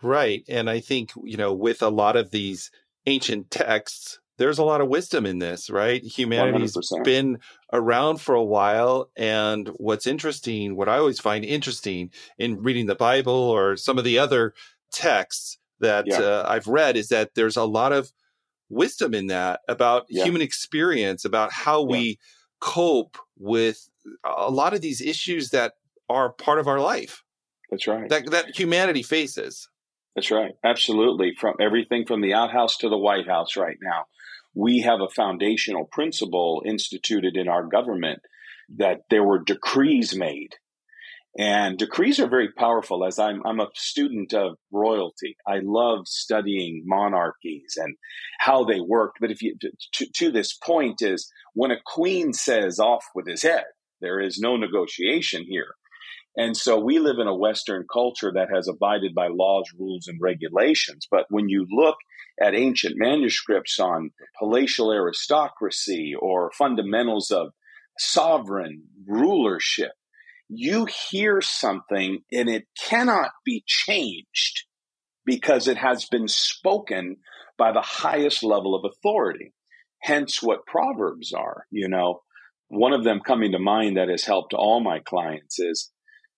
Right. 0.00 0.42
And 0.48 0.70
I 0.70 0.80
think, 0.80 1.10
you 1.22 1.36
know, 1.36 1.52
with 1.52 1.82
a 1.82 1.90
lot 1.90 2.16
of 2.16 2.30
these 2.30 2.70
ancient 3.04 3.50
texts, 3.50 4.20
there's 4.38 4.56
a 4.56 4.64
lot 4.64 4.80
of 4.80 4.88
wisdom 4.88 5.26
in 5.26 5.38
this, 5.38 5.68
right? 5.68 6.02
Humanity's 6.02 6.74
100%. 6.74 7.04
been 7.04 7.40
around 7.74 8.22
for 8.22 8.34
a 8.34 8.42
while. 8.42 9.10
And 9.18 9.68
what's 9.76 10.06
interesting, 10.06 10.76
what 10.76 10.88
I 10.88 10.96
always 10.96 11.20
find 11.20 11.44
interesting 11.44 12.10
in 12.38 12.62
reading 12.62 12.86
the 12.86 12.94
Bible 12.94 13.34
or 13.34 13.76
some 13.76 13.98
of 13.98 14.04
the 14.04 14.18
other 14.18 14.54
texts 14.90 15.58
that 15.80 16.06
yeah. 16.06 16.20
uh, 16.20 16.46
I've 16.48 16.68
read 16.68 16.96
is 16.96 17.08
that 17.08 17.34
there's 17.34 17.58
a 17.58 17.64
lot 17.64 17.92
of 17.92 18.10
wisdom 18.70 19.12
in 19.12 19.26
that 19.26 19.60
about 19.68 20.06
yeah. 20.08 20.24
human 20.24 20.40
experience, 20.40 21.26
about 21.26 21.52
how 21.52 21.82
yeah. 21.82 21.90
we 21.90 22.18
cope 22.60 23.18
with 23.38 23.90
a 24.24 24.50
lot 24.50 24.74
of 24.74 24.80
these 24.80 25.00
issues 25.00 25.50
that 25.50 25.74
are 26.08 26.32
part 26.32 26.58
of 26.58 26.68
our 26.68 26.80
life. 26.80 27.22
That's 27.70 27.86
right. 27.86 28.08
That 28.08 28.30
that 28.30 28.58
humanity 28.58 29.02
faces. 29.02 29.68
That's 30.14 30.30
right. 30.30 30.52
Absolutely. 30.64 31.32
From 31.38 31.54
everything 31.60 32.04
from 32.06 32.20
the 32.20 32.34
outhouse 32.34 32.76
to 32.78 32.88
the 32.88 32.98
White 32.98 33.26
House 33.26 33.56
right 33.56 33.78
now. 33.80 34.04
We 34.54 34.80
have 34.80 35.00
a 35.00 35.08
foundational 35.08 35.86
principle 35.86 36.62
instituted 36.66 37.36
in 37.36 37.48
our 37.48 37.66
government 37.66 38.20
that 38.76 39.00
there 39.08 39.24
were 39.24 39.42
decrees 39.42 40.14
made 40.14 40.56
and 41.38 41.78
decrees 41.78 42.20
are 42.20 42.28
very 42.28 42.52
powerful 42.52 43.06
as 43.06 43.18
I'm, 43.18 43.40
I'm 43.46 43.60
a 43.60 43.68
student 43.74 44.34
of 44.34 44.58
royalty. 44.70 45.36
I 45.46 45.60
love 45.62 46.06
studying 46.06 46.82
monarchies 46.84 47.74
and 47.76 47.96
how 48.38 48.64
they 48.64 48.80
worked. 48.80 49.18
But 49.18 49.30
if 49.30 49.40
you, 49.40 49.56
to, 49.94 50.06
to 50.06 50.30
this 50.30 50.52
point 50.52 51.00
is 51.00 51.30
when 51.54 51.70
a 51.70 51.80
queen 51.86 52.34
says 52.34 52.78
off 52.78 53.04
with 53.14 53.26
his 53.26 53.42
head, 53.42 53.64
there 54.02 54.20
is 54.20 54.38
no 54.38 54.56
negotiation 54.56 55.44
here. 55.48 55.74
And 56.36 56.56
so 56.56 56.78
we 56.78 56.98
live 56.98 57.18
in 57.18 57.26
a 57.26 57.36
Western 57.36 57.84
culture 57.92 58.32
that 58.34 58.48
has 58.54 58.66
abided 58.66 59.14
by 59.14 59.28
laws, 59.28 59.70
rules, 59.78 60.06
and 60.08 60.18
regulations. 60.20 61.06
But 61.10 61.26
when 61.28 61.48
you 61.48 61.66
look 61.70 61.96
at 62.40 62.54
ancient 62.54 62.94
manuscripts 62.96 63.78
on 63.78 64.10
palatial 64.38 64.92
aristocracy 64.92 66.14
or 66.18 66.50
fundamentals 66.56 67.30
of 67.30 67.52
sovereign 67.98 68.84
rulership, 69.06 69.92
you 70.48 70.86
hear 71.10 71.40
something 71.42 72.20
and 72.32 72.48
it 72.48 72.64
cannot 72.88 73.30
be 73.44 73.62
changed 73.66 74.64
because 75.24 75.68
it 75.68 75.76
has 75.76 76.06
been 76.06 76.28
spoken 76.28 77.16
by 77.58 77.72
the 77.72 77.82
highest 77.82 78.42
level 78.42 78.74
of 78.74 78.90
authority. 78.90 79.52
Hence 80.00 80.42
what 80.42 80.66
Proverbs 80.66 81.32
are, 81.32 81.66
you 81.70 81.88
know. 81.88 82.22
One 82.72 82.94
of 82.94 83.04
them 83.04 83.20
coming 83.20 83.52
to 83.52 83.58
mind 83.58 83.98
that 83.98 84.08
has 84.08 84.24
helped 84.24 84.54
all 84.54 84.80
my 84.80 85.00
clients 85.00 85.58
is 85.58 85.90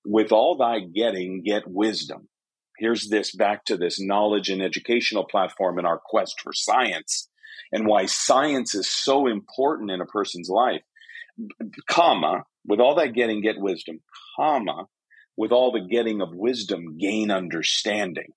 with 0.05 0.33
all 0.33 0.57
thy 0.57 0.81
getting, 0.81 1.45
get 1.45 1.62
wisdom. 1.64 2.29
Here's 2.76 3.09
this 3.09 3.33
back 3.33 3.64
to 3.67 3.76
this 3.76 4.00
knowledge 4.00 4.49
and 4.49 4.61
educational 4.61 5.26
platform 5.26 5.79
in 5.79 5.87
our 5.87 6.00
quest 6.05 6.41
for 6.41 6.53
science 6.53 7.29
and 7.71 7.87
why 7.87 8.07
science 8.07 8.75
is 8.75 8.91
so 8.91 9.29
important 9.29 9.93
in 9.93 10.00
a 10.00 10.07
person's 10.07 10.49
life 10.49 10.83
comma, 11.88 12.43
with 12.67 12.81
all 12.81 12.97
that 12.97 13.14
getting, 13.14 13.41
get 13.41 13.61
wisdom, 13.61 14.00
comma, 14.37 14.87
with 15.37 15.53
all 15.53 15.71
the 15.71 15.87
getting 15.88 16.21
of 16.21 16.35
wisdom, 16.35 16.99
gain 16.99 17.31
understanding. 17.31 18.33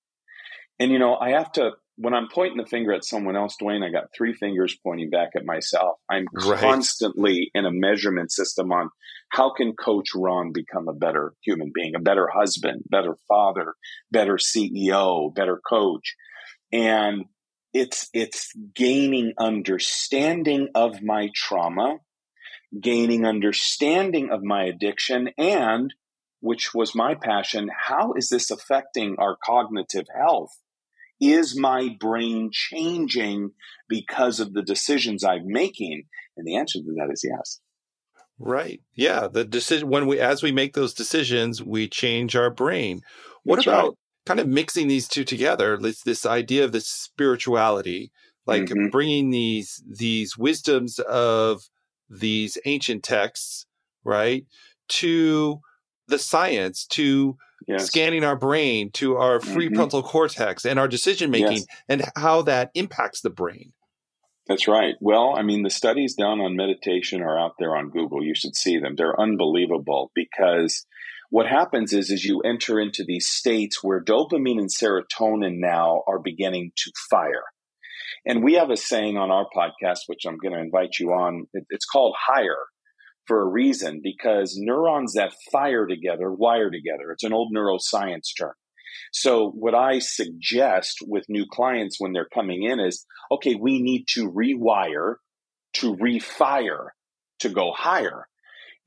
And, 0.79 0.91
you 0.91 0.99
know, 0.99 1.15
I 1.15 1.31
have 1.31 1.51
to, 1.53 1.71
when 1.97 2.13
I'm 2.13 2.27
pointing 2.31 2.57
the 2.57 2.65
finger 2.65 2.93
at 2.93 3.03
someone 3.03 3.35
else, 3.35 3.55
Duane, 3.57 3.83
I 3.83 3.89
got 3.89 4.13
three 4.15 4.33
fingers 4.33 4.77
pointing 4.83 5.09
back 5.09 5.29
at 5.35 5.45
myself. 5.45 5.97
I'm 6.09 6.25
right. 6.33 6.59
constantly 6.59 7.49
in 7.55 7.65
a 7.65 7.71
measurement 7.71 8.31
system 8.31 8.71
on 8.71 8.89
how 9.29 9.53
can 9.53 9.73
Coach 9.73 10.09
Ron 10.15 10.51
become 10.53 10.87
a 10.87 10.93
better 10.93 11.33
human 11.43 11.71
being, 11.73 11.95
a 11.95 11.99
better 11.99 12.27
husband, 12.31 12.83
better 12.89 13.17
father, 13.27 13.73
better 14.11 14.35
CEO, 14.35 15.33
better 15.33 15.59
coach. 15.67 16.15
And 16.71 17.25
it's, 17.73 18.09
it's 18.13 18.51
gaining 18.75 19.33
understanding 19.39 20.69
of 20.75 21.01
my 21.01 21.29
trauma 21.35 21.97
gaining 22.79 23.25
understanding 23.25 24.29
of 24.29 24.43
my 24.43 24.65
addiction 24.65 25.29
and 25.37 25.93
which 26.41 26.73
was 26.73 26.93
my 26.93 27.15
passion 27.15 27.69
how 27.73 28.13
is 28.13 28.27
this 28.27 28.51
affecting 28.51 29.15
our 29.17 29.37
cognitive 29.43 30.05
health 30.13 30.51
is 31.19 31.59
my 31.59 31.95
brain 31.99 32.49
changing 32.51 33.51
because 33.89 34.39
of 34.39 34.53
the 34.53 34.63
decisions 34.63 35.23
i'm 35.23 35.47
making? 35.47 36.03
And 36.35 36.45
the 36.45 36.55
answer 36.55 36.79
to 36.79 36.95
that 36.97 37.09
is 37.11 37.25
yes. 37.27 37.59
Right. 38.39 38.81
Yeah. 38.93 39.27
The 39.27 39.43
decision 39.43 39.89
when 39.89 40.05
we 40.05 40.19
as 40.19 40.43
we 40.43 40.51
make 40.51 40.73
those 40.73 40.93
decisions 40.93 41.63
we 41.63 41.87
change 41.87 42.35
our 42.35 42.51
brain. 42.51 43.01
What 43.43 43.57
That's 43.57 43.67
about 43.67 43.83
right. 43.83 43.93
kind 44.25 44.39
of 44.39 44.47
mixing 44.47 44.87
these 44.87 45.07
two 45.07 45.23
together, 45.23 45.77
this, 45.77 46.01
this 46.01 46.25
idea 46.25 46.63
of 46.63 46.71
this 46.71 46.87
spirituality, 46.87 48.11
like 48.45 48.63
mm-hmm. 48.63 48.89
bringing 48.89 49.31
these 49.31 49.83
these 49.87 50.37
wisdoms 50.37 50.99
of 50.99 51.63
these 52.09 52.57
ancient 52.65 53.03
texts, 53.03 53.65
right, 54.03 54.45
to 54.89 55.59
the 56.07 56.19
science, 56.19 56.85
to 56.85 57.37
yes. 57.67 57.85
scanning 57.85 58.23
our 58.23 58.35
brain, 58.35 58.91
to 58.91 59.17
our 59.17 59.39
mm-hmm. 59.39 59.57
prefrontal 59.57 60.03
cortex 60.03 60.65
and 60.65 60.79
our 60.79 60.87
decision 60.87 61.31
making, 61.31 61.57
yes. 61.57 61.65
and 61.89 62.05
how 62.15 62.41
that 62.43 62.71
impacts 62.73 63.21
the 63.21 63.29
brain. 63.29 63.73
That's 64.47 64.67
right. 64.67 64.95
Well, 65.01 65.35
I 65.37 65.41
mean, 65.41 65.63
the 65.63 65.69
studies 65.69 66.15
done 66.15 66.39
on 66.39 66.55
meditation 66.55 67.21
are 67.21 67.37
out 67.37 67.55
there 67.59 67.75
on 67.75 67.89
Google. 67.89 68.23
You 68.23 68.33
should 68.33 68.55
see 68.55 68.79
them. 68.79 68.95
They're 68.95 69.19
unbelievable 69.19 70.11
because 70.15 70.85
what 71.29 71.47
happens 71.47 71.91
is, 71.91 72.09
is 72.09 72.23
you 72.23 72.39
enter 72.41 72.79
into 72.79 73.03
these 73.05 73.27
states 73.27 73.83
where 73.83 74.01
dopamine 74.01 74.59
and 74.59 74.69
serotonin 74.69 75.57
now 75.57 76.03
are 76.07 76.19
beginning 76.19 76.71
to 76.77 76.91
fire. 77.09 77.43
And 78.25 78.43
we 78.43 78.53
have 78.53 78.69
a 78.69 78.77
saying 78.77 79.17
on 79.17 79.31
our 79.31 79.47
podcast, 79.55 80.01
which 80.07 80.25
I'm 80.25 80.37
going 80.37 80.53
to 80.53 80.61
invite 80.61 80.99
you 80.99 81.09
on. 81.09 81.47
It's 81.69 81.85
called 81.85 82.15
higher 82.17 82.57
for 83.27 83.41
a 83.41 83.47
reason 83.47 84.01
because 84.03 84.55
neurons 84.57 85.13
that 85.13 85.33
fire 85.51 85.85
together 85.85 86.31
wire 86.31 86.71
together. 86.71 87.11
It's 87.11 87.23
an 87.23 87.33
old 87.33 87.53
neuroscience 87.53 88.29
term. 88.37 88.53
So 89.11 89.49
what 89.51 89.75
I 89.75 89.99
suggest 89.99 90.99
with 91.05 91.29
new 91.29 91.45
clients 91.49 91.99
when 91.99 92.13
they're 92.13 92.29
coming 92.33 92.63
in 92.63 92.79
is, 92.79 93.05
okay, 93.31 93.55
we 93.55 93.81
need 93.81 94.05
to 94.09 94.31
rewire 94.31 95.15
to 95.73 95.95
refire 95.95 96.87
to 97.39 97.49
go 97.49 97.71
higher. 97.71 98.27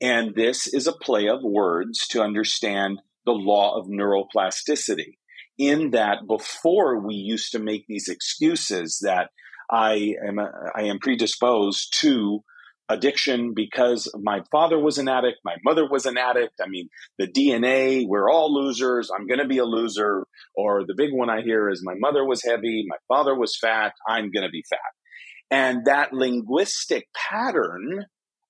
And 0.01 0.35
this 0.35 0.67
is 0.67 0.87
a 0.87 0.93
play 0.93 1.27
of 1.27 1.43
words 1.43 2.07
to 2.09 2.21
understand 2.21 2.99
the 3.25 3.31
law 3.31 3.77
of 3.77 3.87
neuroplasticity. 3.87 5.17
In 5.57 5.91
that, 5.91 6.25
before 6.27 6.99
we 6.99 7.13
used 7.13 7.51
to 7.51 7.59
make 7.59 7.85
these 7.87 8.09
excuses 8.09 8.99
that 9.03 9.29
I 9.69 10.15
am 10.27 10.39
I 10.39 10.83
am 10.83 10.99
predisposed 10.99 11.95
to 12.01 12.43
addiction 12.91 13.53
because 13.55 14.11
my 14.21 14.41
father 14.51 14.77
was 14.77 14.97
an 14.97 15.07
addict, 15.07 15.39
my 15.43 15.55
mother 15.63 15.87
was 15.89 16.05
an 16.05 16.17
addict. 16.17 16.59
I 16.61 16.67
mean, 16.67 16.89
the 17.17 17.27
DNA, 17.27 18.05
we're 18.07 18.29
all 18.29 18.53
losers. 18.53 19.09
I'm 19.15 19.27
going 19.27 19.39
to 19.39 19.47
be 19.47 19.59
a 19.59 19.65
loser. 19.65 20.25
Or 20.55 20.85
the 20.85 20.95
big 20.95 21.11
one 21.13 21.29
I 21.29 21.41
hear 21.41 21.69
is 21.69 21.81
my 21.83 21.95
mother 21.97 22.25
was 22.25 22.43
heavy, 22.43 22.85
my 22.87 22.97
father 23.07 23.37
was 23.37 23.57
fat, 23.59 23.93
I'm 24.07 24.31
going 24.31 24.43
to 24.43 24.49
be 24.49 24.63
fat. 24.69 24.79
And 25.49 25.85
that 25.85 26.13
linguistic 26.13 27.07
pattern 27.13 28.05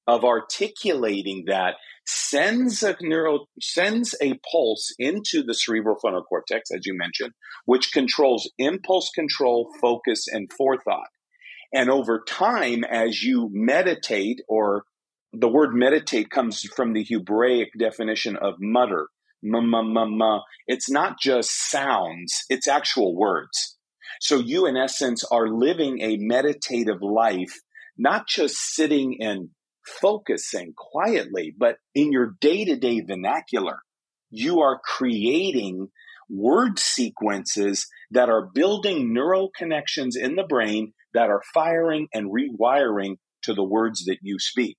of 0.08 0.24
articulating 0.24 1.46
that 1.48 1.76
sends 2.06 2.82
a 2.82 2.96
neuro 3.02 3.46
sends 3.62 4.16
a 4.22 4.34
pulse 4.52 4.94
into 4.98 5.44
the 5.44 5.54
cerebral 5.54 5.96
frontal 6.02 6.24
cortex 6.24 6.72
as 6.76 6.86
you 6.86 6.98
mentioned 6.98 7.32
which 7.66 7.92
controls 7.94 8.50
impulse 8.58 9.12
control 9.14 9.70
focus 9.80 10.26
and 10.28 10.52
forethought 10.52 11.08
and 11.74 11.90
over 11.90 12.24
time, 12.28 12.84
as 12.84 13.24
you 13.24 13.50
meditate, 13.52 14.42
or 14.48 14.84
the 15.34 15.48
word 15.48 15.74
meditate 15.74 16.30
comes 16.30 16.64
from 16.76 16.94
the 16.94 17.04
Hebraic 17.04 17.70
definition 17.78 18.36
of 18.36 18.56
mutter, 18.60 19.08
ma, 19.42 20.40
It's 20.68 20.90
not 20.90 21.20
just 21.20 21.70
sounds, 21.70 22.44
it's 22.50 22.68
actual 22.68 23.16
words. 23.16 23.78
So 24.20 24.40
you, 24.40 24.68
in 24.68 24.78
essence, 24.78 25.24
are 25.32 25.48
living 25.48 26.02
a 26.02 26.18
meditative 26.18 27.02
life, 27.02 27.60
not 27.98 28.28
just 28.28 28.56
sitting 28.56 29.18
and 29.22 29.50
focusing 29.86 30.74
quietly, 30.76 31.56
but 31.58 31.78
in 31.96 32.12
your 32.12 32.36
day 32.40 32.66
to 32.66 32.76
day 32.76 33.02
vernacular. 33.02 33.80
You 34.30 34.60
are 34.62 34.80
creating 34.84 35.90
word 36.30 36.80
sequences 36.80 37.88
that 38.12 38.30
are 38.30 38.50
building 38.54 39.14
neural 39.14 39.50
connections 39.56 40.16
in 40.16 40.36
the 40.36 40.44
brain 40.44 40.94
that 41.14 41.30
are 41.30 41.42
firing 41.54 42.08
and 42.14 42.32
rewiring 42.32 43.18
to 43.44 43.54
the 43.54 43.64
words 43.64 44.06
that 44.06 44.20
you 44.22 44.40
speak. 44.40 44.78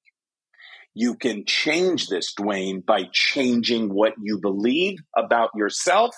You 0.94 1.14
can 1.16 1.44
change 1.46 2.09
this, 2.09 2.35
Duane, 2.35 2.83
by 2.87 3.04
changing 3.12 3.88
what 3.88 4.12
you 4.22 4.38
believe 4.40 4.98
about 5.16 5.50
yourself 5.56 6.14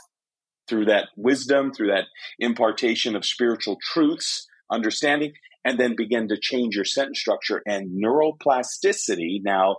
through 0.69 0.87
that 0.87 1.09
wisdom, 1.17 1.73
through 1.73 1.89
that 1.89 2.07
impartation 2.39 3.15
of 3.15 3.25
spiritual 3.25 3.79
truths, 3.83 4.47
understanding, 4.71 5.33
and 5.65 5.79
then 5.79 5.95
begin 5.97 6.29
to 6.29 6.39
change 6.41 6.75
your 6.75 6.85
sentence 6.85 7.21
structure 7.21 7.63
and 7.67 8.03
neuroplasticity. 8.03 9.41
Now, 9.43 9.77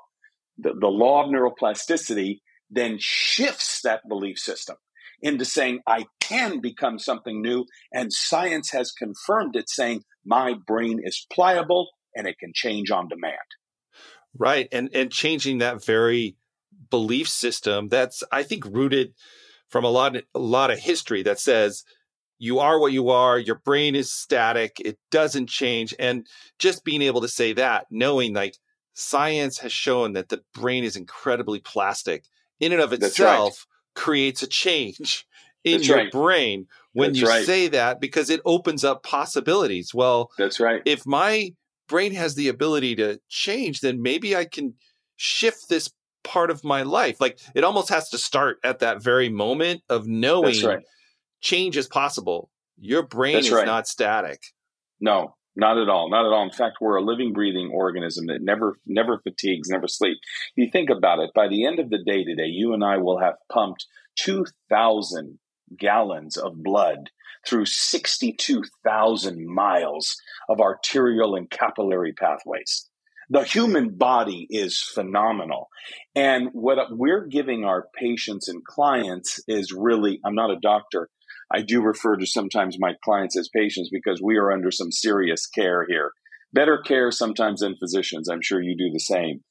the, 0.57 0.73
the 0.79 0.87
law 0.87 1.23
of 1.23 1.29
neuroplasticity 1.29 2.39
then 2.69 2.97
shifts 2.99 3.81
that 3.83 4.07
belief 4.07 4.39
system 4.39 4.77
into 5.21 5.45
saying, 5.45 5.81
I 5.87 6.05
can 6.19 6.59
become 6.59 6.99
something 6.99 7.41
new. 7.41 7.65
And 7.93 8.11
science 8.11 8.71
has 8.71 8.91
confirmed 8.91 9.55
it, 9.55 9.69
saying, 9.69 10.03
my 10.25 10.55
brain 10.67 10.99
is 11.03 11.25
pliable 11.31 11.89
and 12.15 12.27
it 12.27 12.37
can 12.39 12.51
change 12.53 12.91
on 12.91 13.07
demand. 13.07 13.35
Right. 14.37 14.67
And 14.71 14.89
and 14.93 15.11
changing 15.11 15.59
that 15.59 15.85
very 15.85 16.35
belief 16.89 17.27
system 17.27 17.87
that's 17.87 18.23
I 18.31 18.43
think 18.43 18.65
rooted 18.65 19.13
from 19.69 19.83
a 19.83 19.89
lot 19.89 20.15
a 20.15 20.39
lot 20.39 20.71
of 20.71 20.79
history 20.79 21.23
that 21.23 21.39
says 21.39 21.83
you 22.37 22.59
are 22.59 22.79
what 22.79 22.91
you 22.91 23.09
are, 23.09 23.39
your 23.39 23.61
brain 23.63 23.95
is 23.95 24.11
static, 24.11 24.79
it 24.83 24.97
doesn't 25.09 25.47
change. 25.47 25.95
And 25.97 26.27
just 26.59 26.83
being 26.83 27.01
able 27.01 27.21
to 27.21 27.29
say 27.29 27.53
that, 27.53 27.85
knowing 27.89 28.33
like 28.33 28.57
science 28.93 29.59
has 29.59 29.71
shown 29.71 30.13
that 30.13 30.29
the 30.29 30.41
brain 30.53 30.83
is 30.83 30.95
incredibly 30.95 31.59
plastic 31.59 32.25
in 32.59 32.71
and 32.73 32.81
of 32.81 32.93
itself 32.93 33.65
right. 33.67 34.01
creates 34.01 34.43
a 34.43 34.47
change 34.47 35.25
in 35.63 35.77
That's 35.77 35.87
your 35.87 35.97
right. 35.97 36.11
brain 36.11 36.67
when 36.95 37.09
That's 37.09 37.19
you 37.19 37.27
right. 37.27 37.45
say 37.45 37.67
that 37.67 37.99
because 37.99 38.29
it 38.29 38.39
opens 38.45 38.85
up 38.85 39.03
possibilities. 39.03 39.93
Well, 39.93 40.31
That's 40.37 40.61
right. 40.61 40.81
If 40.85 41.05
my 41.05 41.51
brain 41.89 42.13
has 42.13 42.35
the 42.35 42.47
ability 42.47 42.95
to 42.95 43.19
change, 43.27 43.81
then 43.81 44.01
maybe 44.01 44.33
I 44.33 44.45
can 44.45 44.75
shift 45.17 45.67
this 45.67 45.91
part 46.23 46.49
of 46.49 46.63
my 46.63 46.83
life. 46.83 47.19
Like 47.19 47.37
it 47.53 47.65
almost 47.65 47.89
has 47.89 48.09
to 48.11 48.17
start 48.17 48.59
at 48.63 48.79
that 48.79 49.03
very 49.03 49.27
moment 49.27 49.81
of 49.89 50.07
knowing 50.07 50.65
right. 50.65 50.83
change 51.41 51.75
is 51.75 51.85
possible. 51.85 52.49
Your 52.77 53.03
brain 53.03 53.33
That's 53.33 53.47
is 53.47 53.53
right. 53.53 53.65
not 53.65 53.89
static. 53.89 54.41
No, 55.01 55.35
not 55.57 55.77
at 55.77 55.89
all. 55.89 56.09
Not 56.09 56.25
at 56.25 56.31
all. 56.31 56.43
In 56.43 56.51
fact, 56.51 56.77
we're 56.79 56.95
a 56.95 57.03
living, 57.03 57.33
breathing 57.33 57.71
organism 57.73 58.27
that 58.27 58.41
never, 58.41 58.77
never 58.85 59.19
fatigues, 59.19 59.67
never 59.67 59.89
sleeps. 59.89 60.19
You 60.55 60.71
think 60.71 60.89
about 60.89 61.19
it. 61.19 61.31
By 61.35 61.49
the 61.49 61.65
end 61.65 61.79
of 61.79 61.89
the 61.89 62.01
day 62.05 62.23
today, 62.23 62.47
you 62.47 62.73
and 62.73 62.85
I 62.85 62.99
will 62.99 63.19
have 63.19 63.35
pumped 63.51 63.85
two 64.17 64.45
thousand 64.69 65.39
gallons 65.77 66.37
of 66.37 66.63
blood 66.63 67.09
through 67.47 67.65
62,000 67.65 69.47
miles 69.47 70.15
of 70.49 70.59
arterial 70.59 71.35
and 71.35 71.49
capillary 71.49 72.13
pathways. 72.13 72.89
The 73.29 73.43
human 73.43 73.97
body 73.97 74.47
is 74.49 74.79
phenomenal. 74.79 75.69
And 76.15 76.49
what 76.53 76.77
we're 76.91 77.25
giving 77.25 77.63
our 77.63 77.87
patients 77.95 78.47
and 78.47 78.63
clients 78.63 79.39
is 79.47 79.71
really, 79.71 80.19
I'm 80.23 80.35
not 80.35 80.51
a 80.51 80.59
doctor. 80.59 81.09
I 81.51 81.61
do 81.61 81.81
refer 81.81 82.17
to 82.17 82.25
sometimes 82.25 82.77
my 82.79 82.93
clients 83.03 83.37
as 83.37 83.49
patients 83.49 83.89
because 83.91 84.21
we 84.21 84.37
are 84.37 84.51
under 84.51 84.71
some 84.71 84.91
serious 84.91 85.47
care 85.47 85.85
here. 85.87 86.11
Better 86.53 86.77
care 86.77 87.11
sometimes 87.11 87.61
than 87.61 87.75
physicians. 87.77 88.29
I'm 88.29 88.41
sure 88.41 88.61
you 88.61 88.77
do 88.77 88.91
the 88.91 88.99
same. 88.99 89.43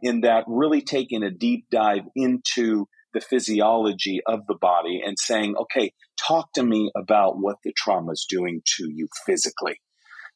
In 0.00 0.22
that, 0.22 0.44
really 0.48 0.82
taking 0.82 1.22
a 1.22 1.30
deep 1.30 1.66
dive 1.70 2.04
into 2.16 2.88
the 3.14 3.20
physiology 3.20 4.20
of 4.26 4.46
the 4.46 4.54
body 4.54 5.02
and 5.04 5.18
saying, 5.18 5.54
okay, 5.56 5.92
talk 6.18 6.52
to 6.54 6.62
me 6.62 6.90
about 6.96 7.38
what 7.38 7.56
the 7.64 7.72
trauma 7.76 8.12
is 8.12 8.26
doing 8.28 8.62
to 8.76 8.90
you 8.90 9.08
physically. 9.26 9.80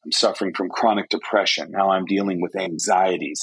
I'm 0.05 0.11
suffering 0.11 0.53
from 0.53 0.69
chronic 0.69 1.09
depression. 1.09 1.71
Now 1.71 1.89
I'm 1.91 2.05
dealing 2.05 2.41
with 2.41 2.55
anxieties. 2.55 3.41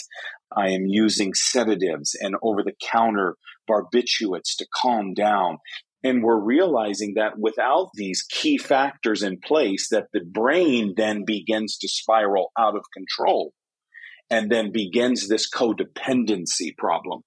I 0.56 0.70
am 0.70 0.86
using 0.86 1.34
sedatives 1.34 2.16
and 2.20 2.36
over 2.42 2.62
the 2.62 2.74
counter 2.90 3.36
barbiturates 3.68 4.56
to 4.58 4.66
calm 4.74 5.14
down. 5.14 5.58
And 6.02 6.22
we're 6.22 6.40
realizing 6.40 7.14
that 7.14 7.38
without 7.38 7.88
these 7.94 8.22
key 8.22 8.58
factors 8.58 9.22
in 9.22 9.40
place, 9.40 9.88
that 9.88 10.08
the 10.12 10.20
brain 10.20 10.94
then 10.96 11.24
begins 11.24 11.78
to 11.78 11.88
spiral 11.88 12.52
out 12.58 12.76
of 12.76 12.84
control 12.92 13.52
and 14.30 14.50
then 14.50 14.70
begins 14.70 15.28
this 15.28 15.50
codependency 15.50 16.76
problem 16.76 17.22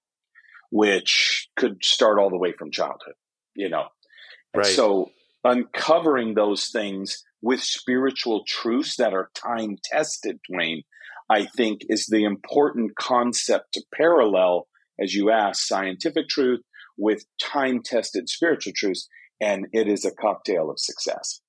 which 0.70 1.48
could 1.56 1.84
start 1.84 2.18
all 2.18 2.30
the 2.30 2.38
way 2.38 2.52
from 2.52 2.70
childhood, 2.70 3.14
you 3.54 3.68
know. 3.68 3.86
Right. 4.54 4.66
So 4.66 5.10
uncovering 5.44 6.34
those 6.34 6.68
things 6.68 7.24
with 7.40 7.62
spiritual 7.62 8.44
truths 8.46 8.96
that 8.96 9.14
are 9.14 9.30
time 9.34 9.76
tested, 9.84 10.38
Duane, 10.48 10.82
I 11.30 11.46
think 11.46 11.82
is 11.88 12.06
the 12.06 12.24
important 12.24 12.96
concept 12.96 13.74
to 13.74 13.82
parallel, 13.94 14.66
as 15.00 15.14
you 15.14 15.30
asked, 15.30 15.68
scientific 15.68 16.28
truth 16.28 16.60
with 16.96 17.24
time 17.40 17.82
tested 17.82 18.28
spiritual 18.28 18.72
truths. 18.74 19.08
And 19.40 19.66
it 19.72 19.86
is 19.86 20.04
a 20.04 20.10
cocktail 20.10 20.68
of 20.70 20.80
success. 20.80 21.40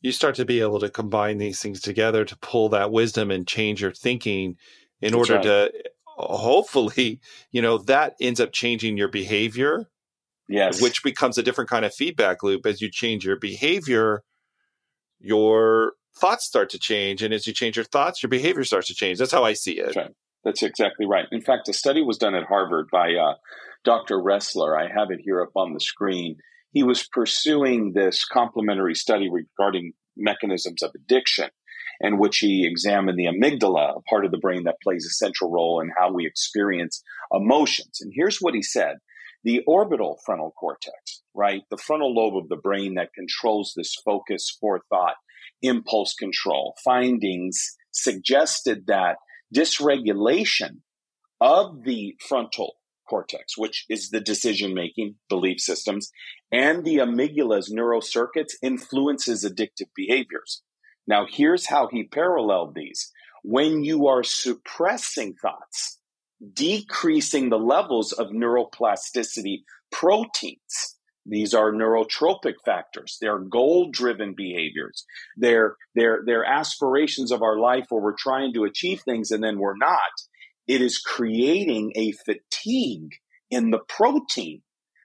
You 0.00 0.12
start 0.12 0.36
to 0.36 0.44
be 0.44 0.60
able 0.60 0.78
to 0.78 0.88
combine 0.88 1.38
these 1.38 1.60
things 1.60 1.80
together 1.80 2.24
to 2.24 2.38
pull 2.38 2.68
that 2.68 2.92
wisdom 2.92 3.32
and 3.32 3.46
change 3.46 3.82
your 3.82 3.90
thinking 3.90 4.56
in 5.00 5.12
That's 5.12 5.16
order 5.16 5.34
right. 5.34 5.42
to 5.42 5.72
hopefully, 6.18 7.20
you 7.50 7.62
know, 7.62 7.78
that 7.78 8.14
ends 8.20 8.40
up 8.40 8.52
changing 8.52 8.96
your 8.96 9.08
behavior 9.08 9.88
Yes. 10.48 10.80
Which 10.80 11.02
becomes 11.02 11.36
a 11.36 11.42
different 11.42 11.68
kind 11.68 11.84
of 11.84 11.94
feedback 11.94 12.42
loop 12.42 12.64
as 12.64 12.80
you 12.80 12.90
change 12.90 13.24
your 13.24 13.36
behavior, 13.36 14.22
your 15.20 15.92
thoughts 16.18 16.46
start 16.46 16.70
to 16.70 16.78
change. 16.78 17.22
And 17.22 17.34
as 17.34 17.46
you 17.46 17.52
change 17.52 17.76
your 17.76 17.84
thoughts, 17.84 18.22
your 18.22 18.30
behavior 18.30 18.64
starts 18.64 18.88
to 18.88 18.94
change. 18.94 19.18
That's 19.18 19.32
how 19.32 19.44
I 19.44 19.52
see 19.52 19.78
it. 19.78 19.86
That's, 19.86 19.96
right. 19.96 20.14
That's 20.44 20.62
exactly 20.62 21.06
right. 21.06 21.26
In 21.30 21.42
fact, 21.42 21.68
a 21.68 21.74
study 21.74 22.02
was 22.02 22.16
done 22.16 22.34
at 22.34 22.44
Harvard 22.44 22.88
by 22.90 23.12
uh, 23.12 23.34
Dr. 23.84 24.16
Ressler. 24.16 24.76
I 24.76 24.88
have 24.88 25.10
it 25.10 25.20
here 25.22 25.42
up 25.42 25.50
on 25.54 25.74
the 25.74 25.80
screen. 25.80 26.36
He 26.72 26.82
was 26.82 27.06
pursuing 27.06 27.92
this 27.92 28.24
complementary 28.24 28.94
study 28.94 29.28
regarding 29.30 29.92
mechanisms 30.16 30.82
of 30.82 30.92
addiction 30.94 31.50
in 32.00 32.18
which 32.18 32.38
he 32.38 32.66
examined 32.66 33.18
the 33.18 33.26
amygdala, 33.26 33.96
a 33.96 34.02
part 34.02 34.24
of 34.24 34.30
the 34.30 34.38
brain 34.38 34.64
that 34.64 34.80
plays 34.82 35.04
a 35.06 35.10
central 35.10 35.50
role 35.50 35.80
in 35.80 35.90
how 35.98 36.12
we 36.12 36.26
experience 36.26 37.02
emotions. 37.32 37.98
And 38.00 38.12
here's 38.14 38.38
what 38.38 38.54
he 38.54 38.62
said 38.62 38.96
the 39.44 39.62
orbital 39.66 40.18
frontal 40.26 40.52
cortex, 40.58 41.22
right? 41.34 41.62
The 41.70 41.76
frontal 41.76 42.14
lobe 42.14 42.36
of 42.36 42.48
the 42.48 42.56
brain 42.56 42.94
that 42.94 43.14
controls 43.14 43.72
this 43.76 43.94
focus, 44.04 44.56
forethought, 44.60 45.14
impulse 45.62 46.14
control. 46.14 46.74
Findings 46.84 47.76
suggested 47.92 48.86
that 48.88 49.16
dysregulation 49.54 50.80
of 51.40 51.84
the 51.84 52.16
frontal 52.28 52.74
cortex, 53.08 53.56
which 53.56 53.86
is 53.88 54.10
the 54.10 54.20
decision 54.20 54.74
making 54.74 55.14
belief 55.28 55.60
systems, 55.60 56.10
and 56.52 56.84
the 56.84 56.96
amygdala's 56.96 57.70
neural 57.70 58.00
circuits 58.00 58.56
influences 58.62 59.44
addictive 59.44 59.88
behaviors. 59.94 60.62
Now, 61.08 61.26
here's 61.28 61.66
how 61.66 61.88
he 61.90 62.04
paralleled 62.04 62.74
these. 62.74 63.10
When 63.42 63.82
you 63.82 64.06
are 64.08 64.22
suppressing 64.22 65.34
thoughts, 65.40 65.98
decreasing 66.52 67.48
the 67.48 67.58
levels 67.58 68.12
of 68.12 68.28
neuroplasticity 68.28 69.62
proteins, 69.90 70.96
these 71.24 71.54
are 71.54 71.72
neurotropic 71.72 72.54
factors. 72.64 73.16
They're 73.20 73.38
goal 73.38 73.90
driven 73.90 74.34
behaviors. 74.34 75.04
They're, 75.36 75.76
they're, 75.94 76.20
they're 76.24 76.44
aspirations 76.44 77.32
of 77.32 77.42
our 77.42 77.58
life 77.58 77.86
where 77.88 78.02
we're 78.02 78.14
trying 78.16 78.52
to 78.54 78.64
achieve 78.64 79.00
things 79.00 79.30
and 79.30 79.42
then 79.42 79.58
we're 79.58 79.76
not. 79.76 80.12
It 80.66 80.82
is 80.82 80.98
creating 80.98 81.92
a 81.96 82.12
fatigue 82.12 83.12
in 83.50 83.70
the 83.70 83.80
protein 83.88 84.62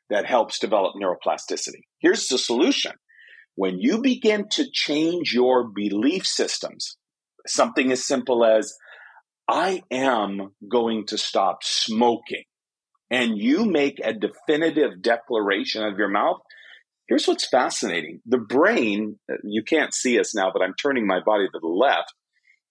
that 0.09 0.25
helps 0.25 0.59
develop 0.59 0.95
neuroplasticity. 0.95 1.83
Here's 1.99 2.27
the 2.27 2.37
solution 2.37 2.93
when 3.55 3.79
you 3.79 4.01
begin 4.01 4.47
to 4.49 4.65
change 4.71 5.33
your 5.33 5.67
belief 5.67 6.25
systems, 6.25 6.97
something 7.45 7.91
as 7.91 8.05
simple 8.05 8.45
as, 8.45 8.73
I 9.47 9.83
am 9.91 10.53
going 10.67 11.05
to 11.07 11.17
stop 11.17 11.63
smoking, 11.63 12.43
and 13.11 13.37
you 13.37 13.65
make 13.65 13.99
a 14.03 14.13
definitive 14.13 15.01
declaration 15.01 15.83
of 15.83 15.97
your 15.97 16.07
mouth, 16.07 16.37
here's 17.07 17.27
what's 17.27 17.47
fascinating. 17.47 18.21
The 18.25 18.37
brain, 18.37 19.19
you 19.43 19.63
can't 19.63 19.93
see 19.93 20.19
us 20.19 20.33
now, 20.33 20.51
but 20.51 20.61
I'm 20.61 20.73
turning 20.81 21.05
my 21.05 21.19
body 21.19 21.45
to 21.45 21.59
the 21.59 21.67
left. 21.67 22.13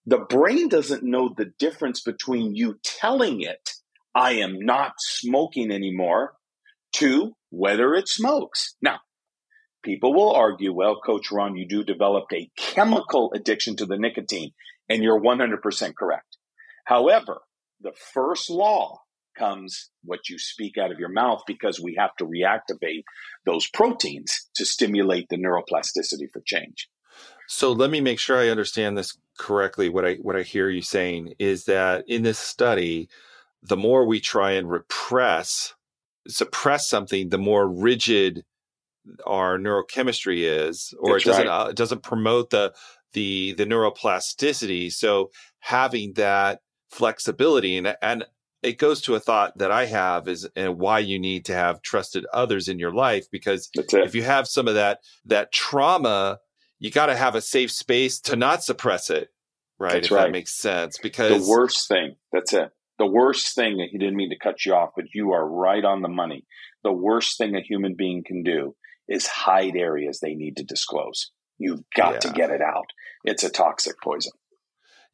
The 0.07 0.19
brain 0.19 0.69
doesn't 0.69 1.05
know 1.05 1.33
the 1.37 1.53
difference 1.59 2.01
between 2.01 2.57
you 2.57 2.81
telling 2.83 3.43
it, 3.43 3.71
I 4.15 4.33
am 4.33 4.59
not 4.59 4.95
smoking 4.99 5.71
anymore, 5.71 6.33
to 6.95 7.37
whether 7.51 7.95
it 7.95 8.09
smokes. 8.09 8.75
Now, 8.83 8.99
People 9.83 10.15
will 10.15 10.33
argue, 10.33 10.73
well, 10.73 11.01
Coach 11.01 11.33
Ron, 11.33 11.57
you 11.57 11.67
do 11.67 11.83
develop 11.83 12.27
a 12.33 12.51
chemical 12.57 13.33
addiction 13.35 13.77
to 13.77 13.87
the 13.87 13.99
nicotine, 13.99 14.53
and 14.89 15.03
you're 15.03 15.21
100% 15.21 15.95
correct. 15.97 16.37
However, 16.85 17.41
the 17.81 17.93
first 17.93 18.49
law 18.49 19.01
comes 19.37 19.91
what 20.05 20.29
you 20.29 20.39
speak 20.39 20.77
out 20.79 20.93
of 20.93 20.99
your 20.99 21.09
mouth 21.09 21.43
because 21.47 21.81
we 21.81 21.97
have 21.99 22.15
to 22.17 22.27
reactivate 22.27 23.05
those 23.45 23.67
proteins 23.69 24.49
to 24.55 24.65
stimulate 24.65 25.29
the 25.29 25.37
neuroplasticity 25.37 26.31
for 26.33 26.43
change. 26.45 26.89
So 27.49 27.73
let 27.73 27.91
me 27.91 28.01
make 28.01 28.19
sure 28.19 28.39
I 28.39 28.49
understand 28.49 28.97
this 28.97 29.17
correctly. 29.39 29.89
What 29.89 30.05
I 30.05 30.15
what 30.17 30.37
I 30.37 30.43
hear 30.43 30.69
you 30.69 30.83
saying 30.83 31.35
is 31.39 31.65
that 31.65 32.05
in 32.09 32.23
this 32.23 32.39
study, 32.39 33.09
the 33.63 33.77
more 33.77 34.07
we 34.07 34.21
try 34.21 34.53
and 34.53 34.71
repress, 34.71 35.75
suppress 36.29 36.89
something, 36.89 37.29
the 37.29 37.39
more 37.39 37.69
rigid 37.69 38.45
our 39.27 39.59
neurochemistry 39.59 40.41
is, 40.41 40.95
or 40.99 41.15
That's 41.15 41.25
it 41.25 41.29
doesn't 41.29 41.47
right. 41.49 41.67
uh, 41.67 41.69
it 41.71 41.77
doesn't 41.77 42.03
promote 42.03 42.51
the 42.51 42.73
the 43.13 43.53
the 43.55 43.67
neuroplasticity. 43.67 44.93
So 44.93 45.31
having 45.61 46.15
that 46.15 46.61
flexibility 46.91 47.77
and 47.77 47.97
and 48.03 48.25
it 48.63 48.79
goes 48.79 49.01
to 49.03 49.15
a 49.15 49.21
thought 49.21 49.59
that 49.59 49.73
I 49.73 49.87
have 49.87 50.29
is 50.29 50.49
and 50.55 50.79
why 50.79 51.01
you 51.01 51.19
need 51.19 51.45
to 51.47 51.55
have 51.55 51.83
trusted 51.83 52.25
others 52.33 52.69
in 52.69 52.79
your 52.79 52.93
life 52.93 53.27
because 53.31 53.69
if 53.75 54.15
you 54.15 54.23
have 54.23 54.47
some 54.47 54.69
of 54.69 54.75
that 54.75 55.01
that 55.25 55.53
trauma, 55.53 56.39
you 56.79 56.91
got 56.91 57.07
to 57.07 57.17
have 57.17 57.35
a 57.35 57.41
safe 57.41 57.73
space 57.73 58.21
to 58.21 58.37
not 58.37 58.63
suppress 58.63 59.11
it, 59.11 59.31
right? 59.79 59.95
That's 59.95 60.07
if 60.07 60.13
right. 60.13 60.25
that 60.25 60.33
makes 60.33 60.55
sense. 60.55 60.99
Because 61.03 61.45
the 61.45 61.51
worst 61.51 61.89
thing, 61.89 62.17
that's 62.33 62.53
it. 62.53 62.71
The 62.99 63.07
worst 63.07 63.55
thing, 63.57 63.85
he 63.91 63.99
didn't 63.99 64.17
mean 64.17 64.31
to 64.31 64.39
cut 64.39 64.65
you 64.65 64.75
off, 64.75 64.91
but 64.95 65.07
you 65.13 65.33
are 65.33 65.49
right 65.49 65.85
on 65.85 66.03
the 66.03 66.09
money. 66.09 66.45
The 66.85 66.93
worst 66.93 67.39
thing 67.39 67.57
a 67.57 67.61
human 67.61 67.95
being 67.97 68.23
can 68.25 68.45
do 68.45 68.77
is 69.13 69.27
hide 69.27 69.77
areas 69.77 70.21
they 70.21 70.35
need 70.35 70.57
to 70.57 70.65
disclose. 70.65 71.31
You've 71.59 71.83
got 71.95 72.15
yeah. 72.15 72.19
to 72.21 72.31
get 72.31 72.51
it 72.51 72.63
out. 72.63 72.87
It's 73.25 73.45
a 73.45 73.51
toxic 73.51 74.01
poison. 74.03 74.33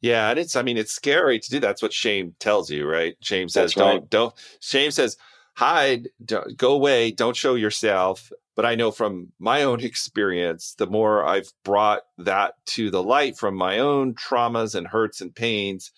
Yeah, 0.01 0.29
and 0.29 0.39
it's 0.39 0.55
I 0.55 0.61
mean 0.61 0.77
it's 0.77 0.93
scary 0.93 1.39
to 1.39 1.49
do. 1.49 1.59
That's 1.59 1.81
what 1.81 1.91
shame 1.93 2.35
tells 2.39 2.69
you, 2.69 2.87
right? 2.87 3.15
Shame 3.21 3.49
says 3.49 3.73
don't 3.73 4.09
don't. 4.09 4.33
Shame 4.61 4.91
says 4.91 5.17
hide, 5.55 6.07
don't, 6.23 6.55
go 6.55 6.71
away, 6.71 7.11
don't 7.11 7.35
show 7.35 7.55
yourself. 7.55 8.31
But 8.55 8.65
I 8.65 8.75
know 8.75 8.91
from 8.91 9.33
my 9.39 9.63
own 9.63 9.79
experience, 9.83 10.73
the 10.77 10.87
more 10.87 11.25
I've 11.25 11.51
brought 11.65 12.03
that 12.17 12.53
to 12.67 12.89
the 12.89 13.03
light 13.03 13.37
from 13.37 13.55
my 13.55 13.79
own 13.79 14.15
traumas 14.15 14.73
and 14.73 14.87
hurts 14.87 15.19
and 15.19 15.35
pains, 15.35 15.91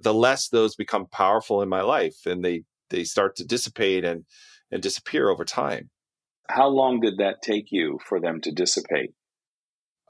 the 0.00 0.14
less 0.14 0.48
those 0.48 0.74
become 0.74 1.06
powerful 1.06 1.62
in 1.62 1.68
my 1.68 1.82
life, 1.82 2.26
and 2.26 2.44
they 2.44 2.64
they 2.88 3.04
start 3.04 3.36
to 3.36 3.44
dissipate 3.44 4.04
and 4.04 4.24
and 4.72 4.82
disappear 4.82 5.28
over 5.28 5.44
time. 5.44 5.90
How 6.50 6.68
long 6.68 7.00
did 7.00 7.18
that 7.18 7.42
take 7.42 7.70
you 7.70 7.98
for 8.04 8.20
them 8.20 8.40
to 8.42 8.52
dissipate? 8.52 9.12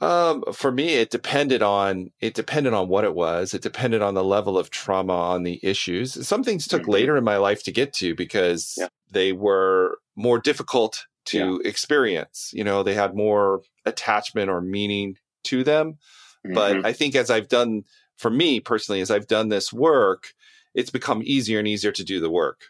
Um, 0.01 0.45
for 0.53 0.73
me, 0.73 0.95
it 0.95 1.11
depended 1.11 1.63
on 1.63 2.11
it 2.21 2.33
depended 2.33 2.73
on 2.73 2.89
what 2.89 3.05
it 3.05 3.15
was. 3.15 3.53
It 3.53 3.63
depended 3.63 4.01
on 4.01 4.15
the 4.15 4.25
level 4.25 4.59
of 4.59 4.71
trauma 4.71 5.13
on 5.13 5.43
the 5.43 5.61
issues. 5.63 6.27
Some 6.27 6.43
things 6.43 6.67
took 6.67 6.83
mm-hmm. 6.83 6.91
later 6.91 7.17
in 7.17 7.25
my 7.25 7.37
life 7.37 7.63
to 7.65 7.73
get 7.73 7.93
to 7.95 8.15
because 8.15 8.75
yeah. 8.79 8.89
they 9.11 9.33
were 9.33 9.99
more 10.17 10.39
difficult 10.39 11.05
to 11.27 11.61
yeah. 11.63 11.69
experience. 11.69 12.51
You 12.55 12.65
know, 12.65 12.83
they 12.83 12.95
had 12.95 13.15
more 13.15 13.63
attachment 13.85 14.51
or 14.51 14.63
meaning 14.63 15.17
to 15.45 15.63
them. 15.63 15.99
Mm-hmm. 16.47 16.55
But 16.55 16.87
I 16.87 16.95
think 16.95 17.15
as 17.15 17.31
I've 17.31 17.49
done, 17.49 17.85
for 18.17 18.31
me 18.31 18.61
personally, 18.61 19.03
as 19.03 19.11
I've 19.11 19.27
done 19.27 19.51
this 19.51 19.71
work, 19.71 20.33
it's 20.75 20.91
become 20.91 21.23
easier 21.25 21.59
and 21.59 21.69
easier 21.69 21.93
to 21.93 22.05
do 22.05 22.21
the 22.21 22.31
work. 22.31 22.63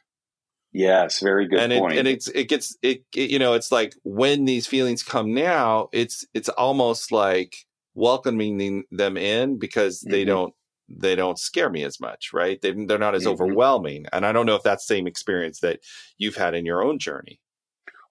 Yes, 0.73 1.21
very 1.21 1.49
good 1.49 1.59
and 1.59 1.73
point. 1.73 1.95
It, 1.95 1.99
and 1.99 2.09
it's 2.09 2.29
it 2.29 2.49
gets 2.49 2.77
it, 2.83 3.03
it, 3.15 3.31
you 3.31 3.39
know 3.39 3.55
it's 3.55 3.73
like 3.73 3.95
when 4.05 4.45
these 4.45 4.67
feelings 4.67 5.03
come 5.03 5.35
now, 5.35 5.89
it's 5.93 6.25
it's 6.33 6.49
almost 6.49 7.11
like 7.11 7.57
welcoming 7.95 8.85
them 8.91 9.17
in 9.17 9.59
because 9.59 10.01
mm-hmm. 10.01 10.13
they 10.13 10.25
don't 10.25 10.55
they 10.89 11.17
don't 11.17 11.39
scare 11.39 11.71
me 11.71 11.83
as 11.85 12.01
much, 12.01 12.33
right? 12.33 12.61
They 12.61 12.73
they're 12.73 12.99
not 12.99 13.15
as 13.15 13.23
mm-hmm. 13.23 13.33
overwhelming, 13.33 14.07
and 14.13 14.25
I 14.25 14.33
don't 14.33 14.47
know 14.47 14.55
if 14.55 14.63
that's 14.63 14.87
the 14.87 14.95
same 14.95 15.07
experience 15.07 15.61
that 15.61 15.81
you've 16.19 16.37
had 16.37 16.55
in 16.55 16.65
your 16.65 16.85
own 16.85 16.99
journey. 16.99 17.41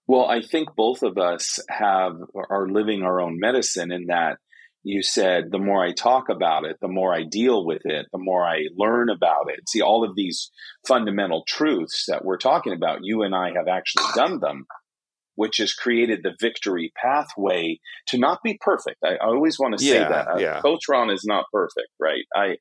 Well, 0.08 0.26
I 0.26 0.42
think 0.42 0.76
both 0.76 1.04
of 1.04 1.18
us 1.18 1.60
have 1.70 2.14
are 2.50 2.68
living 2.68 3.04
our 3.04 3.22
own 3.22 3.40
medicine 3.40 3.92
in 3.92 4.08
that 4.08 4.40
you 4.84 5.04
said 5.04 5.52
the 5.52 5.60
more 5.60 5.84
I 5.84 5.92
talk 5.92 6.30
about 6.30 6.66
it, 6.66 6.78
the 6.82 6.88
more 6.88 7.14
I 7.14 7.24
deal 7.24 7.66
with 7.66 7.82
it, 7.84 8.08
the 8.12 8.20
more 8.20 8.46
I 8.46 8.64
learn 8.78 9.10
about 9.10 9.50
it. 9.50 9.68
See, 9.68 9.82
all 9.82 10.08
of 10.08 10.16
these 10.16 10.52
fundamental 10.88 11.44
truths 11.48 12.06
that 12.08 12.24
we're 12.24 12.38
talking 12.38 12.74
about, 12.74 13.00
you 13.02 13.24
and 13.24 13.36
I 13.36 13.52
have 13.56 13.68
actually 13.68 14.06
done 14.16 14.40
them, 14.40 14.66
which 15.36 15.58
has 15.58 15.74
created 15.74 16.22
the 16.24 16.36
victory 16.40 16.94
pathway 16.96 17.80
to 18.08 18.18
not 18.18 18.40
be 18.44 18.58
perfect. 18.62 18.98
I, 19.04 19.16
I 19.16 19.28
always 19.28 19.60
want 19.60 19.78
to 19.78 19.84
say 19.84 20.00
yeah, 20.00 20.10
that. 20.10 20.28
Uh, 20.28 20.38
yeah. 20.38 20.62
Coach 20.62 20.84
Ron 20.88 21.10
is 21.10 21.26
not 21.26 21.46
perfect, 21.52 21.90
right? 22.00 22.24
I, 22.34 22.58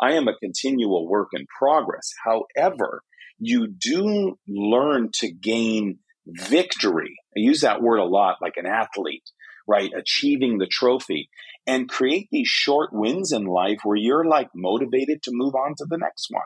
I 0.00 0.14
am 0.14 0.26
a 0.26 0.36
continual 0.36 1.08
work 1.08 1.28
in 1.32 1.46
progress. 1.58 2.12
However, 2.24 3.02
you 3.38 3.68
do 3.68 4.36
learn 4.48 5.10
to 5.14 5.30
gain 5.30 5.98
victory. 6.26 7.16
I 7.36 7.40
use 7.40 7.60
that 7.60 7.82
word 7.82 7.98
a 7.98 8.04
lot 8.04 8.38
like 8.40 8.54
an 8.56 8.66
athlete 8.66 9.24
right? 9.66 9.90
Achieving 9.96 10.58
the 10.58 10.66
trophy 10.66 11.28
and 11.66 11.88
create 11.88 12.28
these 12.30 12.48
short 12.48 12.90
wins 12.92 13.32
in 13.32 13.44
life 13.44 13.78
where 13.84 13.96
you're 13.96 14.24
like 14.24 14.50
motivated 14.54 15.22
to 15.22 15.30
move 15.32 15.54
on 15.54 15.74
to 15.78 15.86
the 15.88 15.98
next 15.98 16.28
one. 16.30 16.42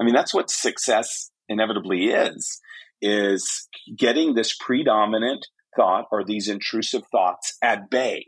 I 0.00 0.04
mean, 0.04 0.14
that's 0.14 0.32
what 0.32 0.50
success 0.50 1.30
inevitably 1.48 2.06
is, 2.06 2.60
is 3.02 3.68
getting 3.96 4.34
this 4.34 4.56
predominant 4.58 5.46
thought 5.76 6.06
or 6.10 6.24
these 6.24 6.48
intrusive 6.48 7.02
thoughts 7.10 7.56
at 7.62 7.90
bay 7.90 8.26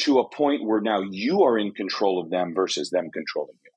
to 0.00 0.18
a 0.18 0.28
point 0.28 0.64
where 0.64 0.80
now 0.80 1.02
you 1.08 1.42
are 1.42 1.58
in 1.58 1.72
control 1.72 2.20
of 2.20 2.30
them 2.30 2.52
versus 2.54 2.90
them 2.90 3.10
controlling 3.12 3.56
you. 3.64 3.70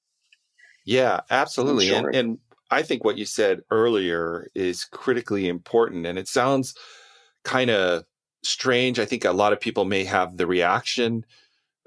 Yeah, 0.85 1.21
absolutely. 1.29 1.93
And, 1.93 2.15
and 2.15 2.37
I 2.71 2.81
think 2.81 3.03
what 3.03 3.17
you 3.17 3.25
said 3.25 3.61
earlier 3.69 4.49
is 4.55 4.85
critically 4.85 5.47
important. 5.47 6.05
And 6.05 6.17
it 6.17 6.27
sounds 6.27 6.75
kind 7.43 7.69
of 7.69 8.03
strange. 8.43 8.99
I 8.99 9.05
think 9.05 9.25
a 9.25 9.31
lot 9.31 9.53
of 9.53 9.59
people 9.59 9.85
may 9.85 10.05
have 10.05 10.37
the 10.37 10.47
reaction, 10.47 11.25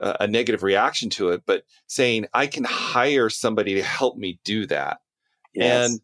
a 0.01 0.27
negative 0.27 0.63
reaction 0.63 1.11
to 1.11 1.29
it, 1.31 1.43
but 1.47 1.65
saying, 1.87 2.27
I 2.33 2.47
can 2.47 2.65
hire 2.65 3.29
somebody 3.29 3.75
to 3.75 3.83
help 3.83 4.17
me 4.17 4.41
do 4.45 4.67
that. 4.67 4.99
Yes. 5.55 5.91
And 5.91 6.01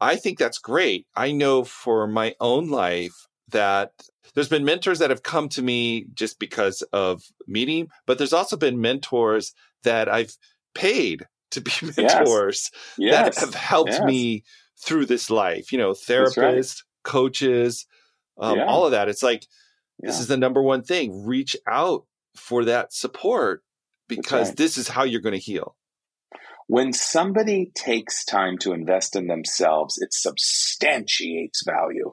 I 0.00 0.16
think 0.16 0.38
that's 0.38 0.58
great. 0.58 1.06
I 1.16 1.32
know 1.32 1.64
for 1.64 2.06
my 2.06 2.34
own 2.40 2.68
life 2.68 3.26
that 3.48 3.92
there's 4.34 4.48
been 4.48 4.64
mentors 4.64 4.98
that 4.98 5.10
have 5.10 5.22
come 5.22 5.48
to 5.50 5.62
me 5.62 6.06
just 6.14 6.38
because 6.38 6.82
of 6.92 7.22
meeting, 7.46 7.88
but 8.06 8.18
there's 8.18 8.34
also 8.34 8.56
been 8.56 8.80
mentors 8.80 9.54
that 9.82 10.08
I've 10.08 10.36
paid 10.74 11.26
to 11.52 11.60
be 11.60 11.72
mentors 11.96 12.70
yes. 12.98 13.12
Yes. 13.12 13.34
that 13.36 13.46
have 13.46 13.54
helped 13.54 13.92
yes. 13.92 14.02
me 14.02 14.44
through 14.84 15.06
this 15.06 15.30
life. 15.30 15.72
You 15.72 15.78
know, 15.78 15.92
therapists, 15.92 16.36
right. 16.36 16.82
coaches, 17.04 17.86
um, 18.38 18.58
yeah. 18.58 18.66
all 18.66 18.84
of 18.84 18.92
that. 18.92 19.08
It's 19.08 19.22
like 19.22 19.46
yeah. 20.02 20.10
this 20.10 20.20
is 20.20 20.28
the 20.28 20.36
number 20.36 20.62
one 20.62 20.82
thing. 20.82 21.24
Reach 21.24 21.56
out 21.66 22.04
for 22.38 22.64
that 22.64 22.92
support 22.92 23.62
because 24.08 24.48
right. 24.48 24.56
this 24.56 24.78
is 24.78 24.88
how 24.88 25.04
you're 25.04 25.20
going 25.20 25.34
to 25.34 25.40
heal. 25.40 25.76
When 26.66 26.92
somebody 26.92 27.70
takes 27.74 28.24
time 28.24 28.58
to 28.58 28.72
invest 28.72 29.16
in 29.16 29.26
themselves, 29.26 29.98
it 29.98 30.12
substantiates 30.12 31.62
value. 31.64 32.12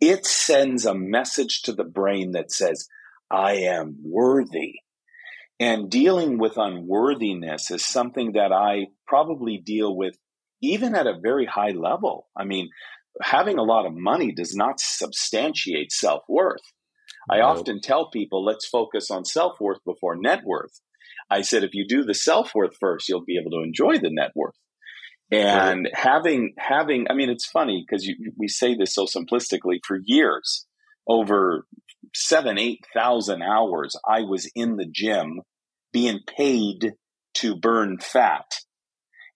It 0.00 0.24
sends 0.24 0.86
a 0.86 0.94
message 0.94 1.62
to 1.62 1.72
the 1.72 1.84
brain 1.84 2.32
that 2.32 2.52
says, 2.52 2.88
I 3.30 3.54
am 3.54 3.96
worthy. 4.04 4.74
And 5.58 5.90
dealing 5.90 6.38
with 6.38 6.56
unworthiness 6.56 7.70
is 7.70 7.84
something 7.84 8.32
that 8.32 8.52
I 8.52 8.86
probably 9.06 9.58
deal 9.58 9.96
with 9.96 10.16
even 10.60 10.94
at 10.94 11.06
a 11.06 11.18
very 11.20 11.46
high 11.46 11.70
level. 11.70 12.28
I 12.36 12.44
mean, 12.44 12.70
having 13.20 13.58
a 13.58 13.64
lot 13.64 13.86
of 13.86 13.94
money 13.94 14.32
does 14.32 14.54
not 14.54 14.80
substantiate 14.80 15.92
self 15.92 16.22
worth. 16.28 16.62
I 17.30 17.40
often 17.40 17.80
tell 17.80 18.10
people, 18.10 18.44
let's 18.44 18.66
focus 18.66 19.10
on 19.10 19.24
self 19.24 19.60
worth 19.60 19.84
before 19.84 20.16
net 20.16 20.40
worth. 20.44 20.80
I 21.30 21.42
said, 21.42 21.64
if 21.64 21.74
you 21.74 21.86
do 21.86 22.04
the 22.04 22.14
self 22.14 22.54
worth 22.54 22.76
first, 22.80 23.08
you'll 23.08 23.24
be 23.24 23.38
able 23.38 23.52
to 23.52 23.62
enjoy 23.64 23.98
the 23.98 24.10
net 24.10 24.32
worth. 24.34 24.56
And 25.30 25.84
right. 25.84 25.96
having, 25.96 26.54
having, 26.58 27.06
I 27.08 27.14
mean, 27.14 27.30
it's 27.30 27.46
funny 27.46 27.84
because 27.86 28.08
we 28.36 28.48
say 28.48 28.74
this 28.74 28.94
so 28.94 29.06
simplistically 29.06 29.78
for 29.86 29.98
years, 30.04 30.66
over 31.06 31.66
seven, 32.14 32.58
8,000 32.58 33.42
hours, 33.42 33.96
I 34.06 34.22
was 34.22 34.50
in 34.54 34.76
the 34.76 34.86
gym 34.86 35.40
being 35.92 36.20
paid 36.26 36.94
to 37.34 37.56
burn 37.56 37.98
fat. 37.98 38.44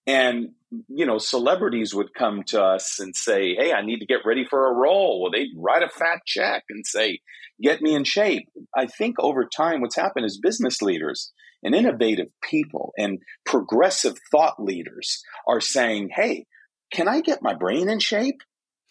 And, 0.07 0.51
you 0.89 1.05
know, 1.05 1.19
celebrities 1.19 1.95
would 1.95 2.15
come 2.15 2.45
to 2.49 2.63
us 2.63 3.01
and 3.01 3.15
say, 3.15 3.55
Hey, 3.55 3.73
I 3.73 3.85
need 3.85 3.99
to 3.99 4.07
get 4.07 4.25
ready 4.25 4.45
for 4.49 4.67
a 4.67 4.75
role. 4.75 5.21
Well, 5.21 5.33
they'd 5.33 5.55
write 5.57 5.83
a 5.83 5.89
fat 5.89 6.21
check 6.25 6.65
and 6.71 6.87
say, 6.87 7.21
Get 7.61 7.83
me 7.83 7.95
in 7.95 8.05
shape. 8.05 8.49
I 8.77 8.87
think 8.87 9.17
over 9.19 9.45
time, 9.45 9.81
what's 9.81 9.97
happened 9.97 10.27
is 10.27 10.39
business 10.39 10.83
leaders 10.83 11.33
and 11.63 11.75
innovative 11.75 12.29
people 12.43 12.93
and 12.99 13.19
progressive 13.45 14.17
thought 14.31 14.63
leaders 14.63 15.23
are 15.49 15.61
saying, 15.61 16.11
Hey, 16.15 16.47
can 16.93 17.09
I 17.09 17.21
get 17.21 17.43
my 17.43 17.55
brain 17.55 17.89
in 17.89 17.99
shape? 17.99 18.41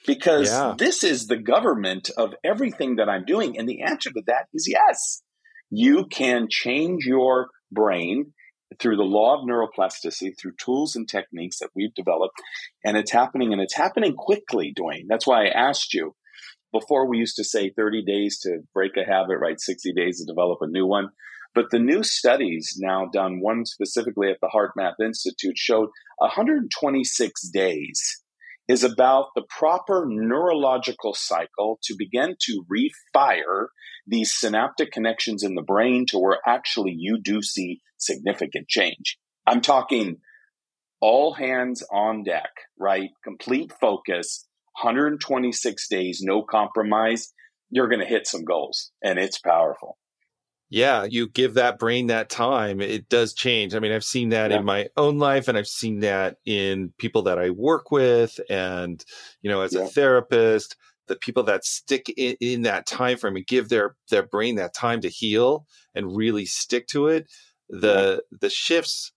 Because 0.05 0.49
yeah. 0.49 0.75
this 0.77 1.03
is 1.03 1.27
the 1.27 1.37
government 1.37 2.11
of 2.17 2.35
everything 2.43 2.97
that 2.97 3.09
I'm 3.09 3.25
doing. 3.25 3.57
And 3.57 3.67
the 3.67 3.83
answer 3.83 4.11
to 4.11 4.21
that 4.27 4.47
is 4.53 4.67
yes. 4.69 5.21
You 5.71 6.05
can 6.05 6.47
change 6.49 7.05
your 7.05 7.47
brain 7.71 8.33
through 8.79 8.97
the 8.97 9.03
law 9.03 9.37
of 9.37 9.47
neuroplasticity, 9.47 10.33
through 10.39 10.53
tools 10.57 10.95
and 10.95 11.07
techniques 11.07 11.59
that 11.59 11.69
we've 11.75 11.93
developed. 11.93 12.41
And 12.83 12.97
it's 12.97 13.11
happening 13.11 13.53
and 13.53 13.61
it's 13.61 13.75
happening 13.75 14.15
quickly, 14.15 14.73
Duane. 14.75 15.07
That's 15.07 15.27
why 15.27 15.45
I 15.45 15.49
asked 15.49 15.93
you. 15.93 16.15
Before 16.71 17.07
we 17.07 17.19
used 17.19 17.37
to 17.37 17.43
say 17.43 17.69
30 17.69 18.03
days 18.03 18.39
to 18.39 18.59
break 18.73 18.97
a 18.97 19.09
habit, 19.09 19.37
right? 19.39 19.59
60 19.59 19.93
days 19.93 20.19
to 20.19 20.25
develop 20.25 20.59
a 20.61 20.67
new 20.67 20.85
one. 20.85 21.09
But 21.53 21.71
the 21.71 21.79
new 21.79 22.03
studies 22.03 22.75
now 22.77 23.07
done, 23.13 23.39
one 23.39 23.65
specifically 23.65 24.29
at 24.29 24.39
the 24.41 24.49
HeartMath 24.53 24.95
Institute, 25.01 25.57
showed 25.57 25.87
126 26.17 27.49
days 27.49 28.21
is 28.67 28.83
about 28.83 29.27
the 29.35 29.43
proper 29.47 30.05
neurological 30.07 31.13
cycle 31.13 31.79
to 31.83 31.95
begin 31.97 32.35
to 32.41 32.65
refire 32.69 33.67
these 34.07 34.33
synaptic 34.33 34.91
connections 34.91 35.43
in 35.43 35.55
the 35.55 35.61
brain 35.61 36.05
to 36.07 36.19
where 36.19 36.39
actually 36.45 36.93
you 36.97 37.19
do 37.21 37.41
see 37.41 37.81
significant 38.05 38.67
change. 38.67 39.17
I'm 39.47 39.61
talking 39.61 40.17
all 41.01 41.33
hands 41.33 41.83
on 41.91 42.23
deck, 42.23 42.49
right? 42.79 43.09
Complete 43.23 43.71
focus, 43.79 44.47
126 44.81 45.87
days, 45.89 46.21
no 46.23 46.43
compromise. 46.43 47.33
You're 47.69 47.89
going 47.89 47.99
to 47.99 48.05
hit 48.05 48.27
some 48.27 48.43
goals 48.43 48.91
and 49.03 49.19
it's 49.19 49.39
powerful 49.39 49.97
yeah, 50.69 51.05
you 51.05 51.29
give 51.29 51.53
that 51.53 51.77
brain 51.79 52.07
that 52.07 52.29
time, 52.29 52.81
it 52.81 53.07
does 53.07 53.33
change. 53.33 53.75
I 53.75 53.79
mean, 53.79 53.91
I've 53.91 54.03
seen 54.03 54.29
that 54.29 54.51
yeah. 54.51 54.59
in 54.59 54.65
my 54.65 54.89
own 54.97 55.19
life 55.19 55.47
and 55.47 55.57
I've 55.57 55.67
seen 55.67 55.99
that 55.99 56.37
in 56.45 56.91
people 56.97 57.23
that 57.23 57.37
I 57.37 57.51
work 57.51 57.91
with 57.91 58.39
and, 58.49 59.03
you 59.41 59.49
know, 59.49 59.61
as 59.61 59.73
yeah. 59.73 59.83
a 59.83 59.87
therapist, 59.87 60.75
the 61.07 61.15
people 61.15 61.43
that 61.43 61.65
stick 61.65 62.09
in, 62.17 62.35
in, 62.41 62.63
that 62.63 62.87
time 62.87 63.17
frame 63.17 63.35
and 63.35 63.45
give 63.45 63.69
their 63.69 63.95
their 64.09 64.23
brain 64.23 64.55
that 64.55 64.73
time 64.73 65.01
to 65.01 65.09
heal 65.09 65.67
and 65.93 66.15
really 66.15 66.45
stick 66.45 66.87
to 66.87 67.07
it, 67.07 67.31
the 67.69 68.23
the 68.31 68.49
shifts 68.49 69.11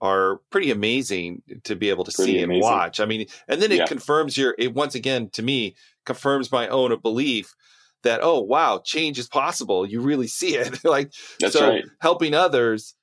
are 0.00 0.40
pretty 0.50 0.70
amazing 0.70 1.42
to 1.64 1.74
be 1.74 1.90
able 1.90 2.04
to 2.04 2.12
pretty 2.12 2.32
see 2.32 2.42
amazing. 2.42 2.52
and 2.52 2.62
watch. 2.62 3.00
I 3.00 3.04
mean, 3.04 3.26
and 3.48 3.60
then 3.60 3.72
it 3.72 3.88
confirms 3.88 4.36
your 4.36 4.54
it 4.58 4.74
once 4.74 4.94
again 4.94 5.28
to 5.30 5.42
me 5.42 5.74
confirms 6.04 6.52
my 6.52 6.68
own 6.68 6.96
belief 7.00 7.54
that 8.02 8.20
oh 8.22 8.40
wow 8.40 8.80
change 8.84 9.18
is 9.18 9.28
possible 9.28 9.86
you 9.86 10.00
really 10.00 10.26
see 10.26 10.56
it 10.56 10.84
like 10.84 11.12
That's 11.40 11.54
so 11.54 11.68
right. 11.68 11.84
helping 12.00 12.34
others 12.34 12.94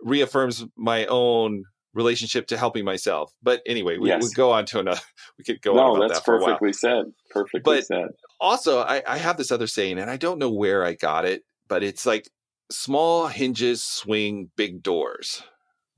reaffirms 0.00 0.64
my 0.76 1.06
own 1.06 1.64
relationship 1.94 2.46
to 2.48 2.56
helping 2.56 2.84
myself 2.84 3.32
but 3.42 3.60
anyway 3.66 3.98
we 3.98 4.08
yes. 4.08 4.22
would 4.22 4.34
go 4.34 4.52
on 4.52 4.64
to 4.64 4.78
another 4.78 5.00
we 5.38 5.44
could 5.44 5.60
go 5.60 5.74
no, 5.74 5.94
on 5.94 6.00
that's 6.00 6.20
that 6.20 6.24
perfectly 6.24 6.72
said 6.72 7.04
perfectly 7.30 7.60
but 7.64 7.84
said 7.84 8.08
also 8.40 8.80
I, 8.80 9.02
I 9.06 9.18
have 9.18 9.36
this 9.36 9.50
other 9.50 9.66
saying 9.66 9.98
and 9.98 10.10
i 10.10 10.16
don't 10.16 10.38
know 10.38 10.50
where 10.50 10.84
i 10.84 10.94
got 10.94 11.24
it 11.24 11.42
but 11.68 11.82
it's 11.82 12.06
like 12.06 12.28
small 12.70 13.26
hinges 13.26 13.84
swing 13.84 14.50
big 14.56 14.82
doors 14.82 15.42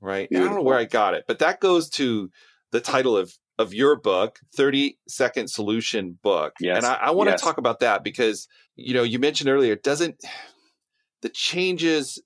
right 0.01 0.27
i 0.33 0.39
don't 0.39 0.55
know 0.55 0.61
where 0.61 0.77
i 0.77 0.85
got 0.85 1.13
it 1.13 1.23
but 1.27 1.39
that 1.39 1.59
goes 1.59 1.89
to 1.89 2.29
the 2.71 2.81
title 2.81 3.15
of 3.15 3.37
of 3.59 3.73
your 3.73 3.95
book, 3.95 4.39
30 4.55 4.97
second 5.07 5.49
solution 5.49 6.17
book. 6.21 6.53
Yes. 6.59 6.77
And 6.77 6.85
I, 6.85 6.95
I 6.95 7.11
want 7.11 7.27
to 7.27 7.33
yes. 7.33 7.41
talk 7.41 7.57
about 7.57 7.79
that 7.81 8.03
because, 8.03 8.47
you 8.75 8.93
know, 8.93 9.03
you 9.03 9.19
mentioned 9.19 9.49
earlier, 9.49 9.73
it 9.73 9.83
doesn't, 9.83 10.21
the 11.21 11.29
changes 11.29 12.21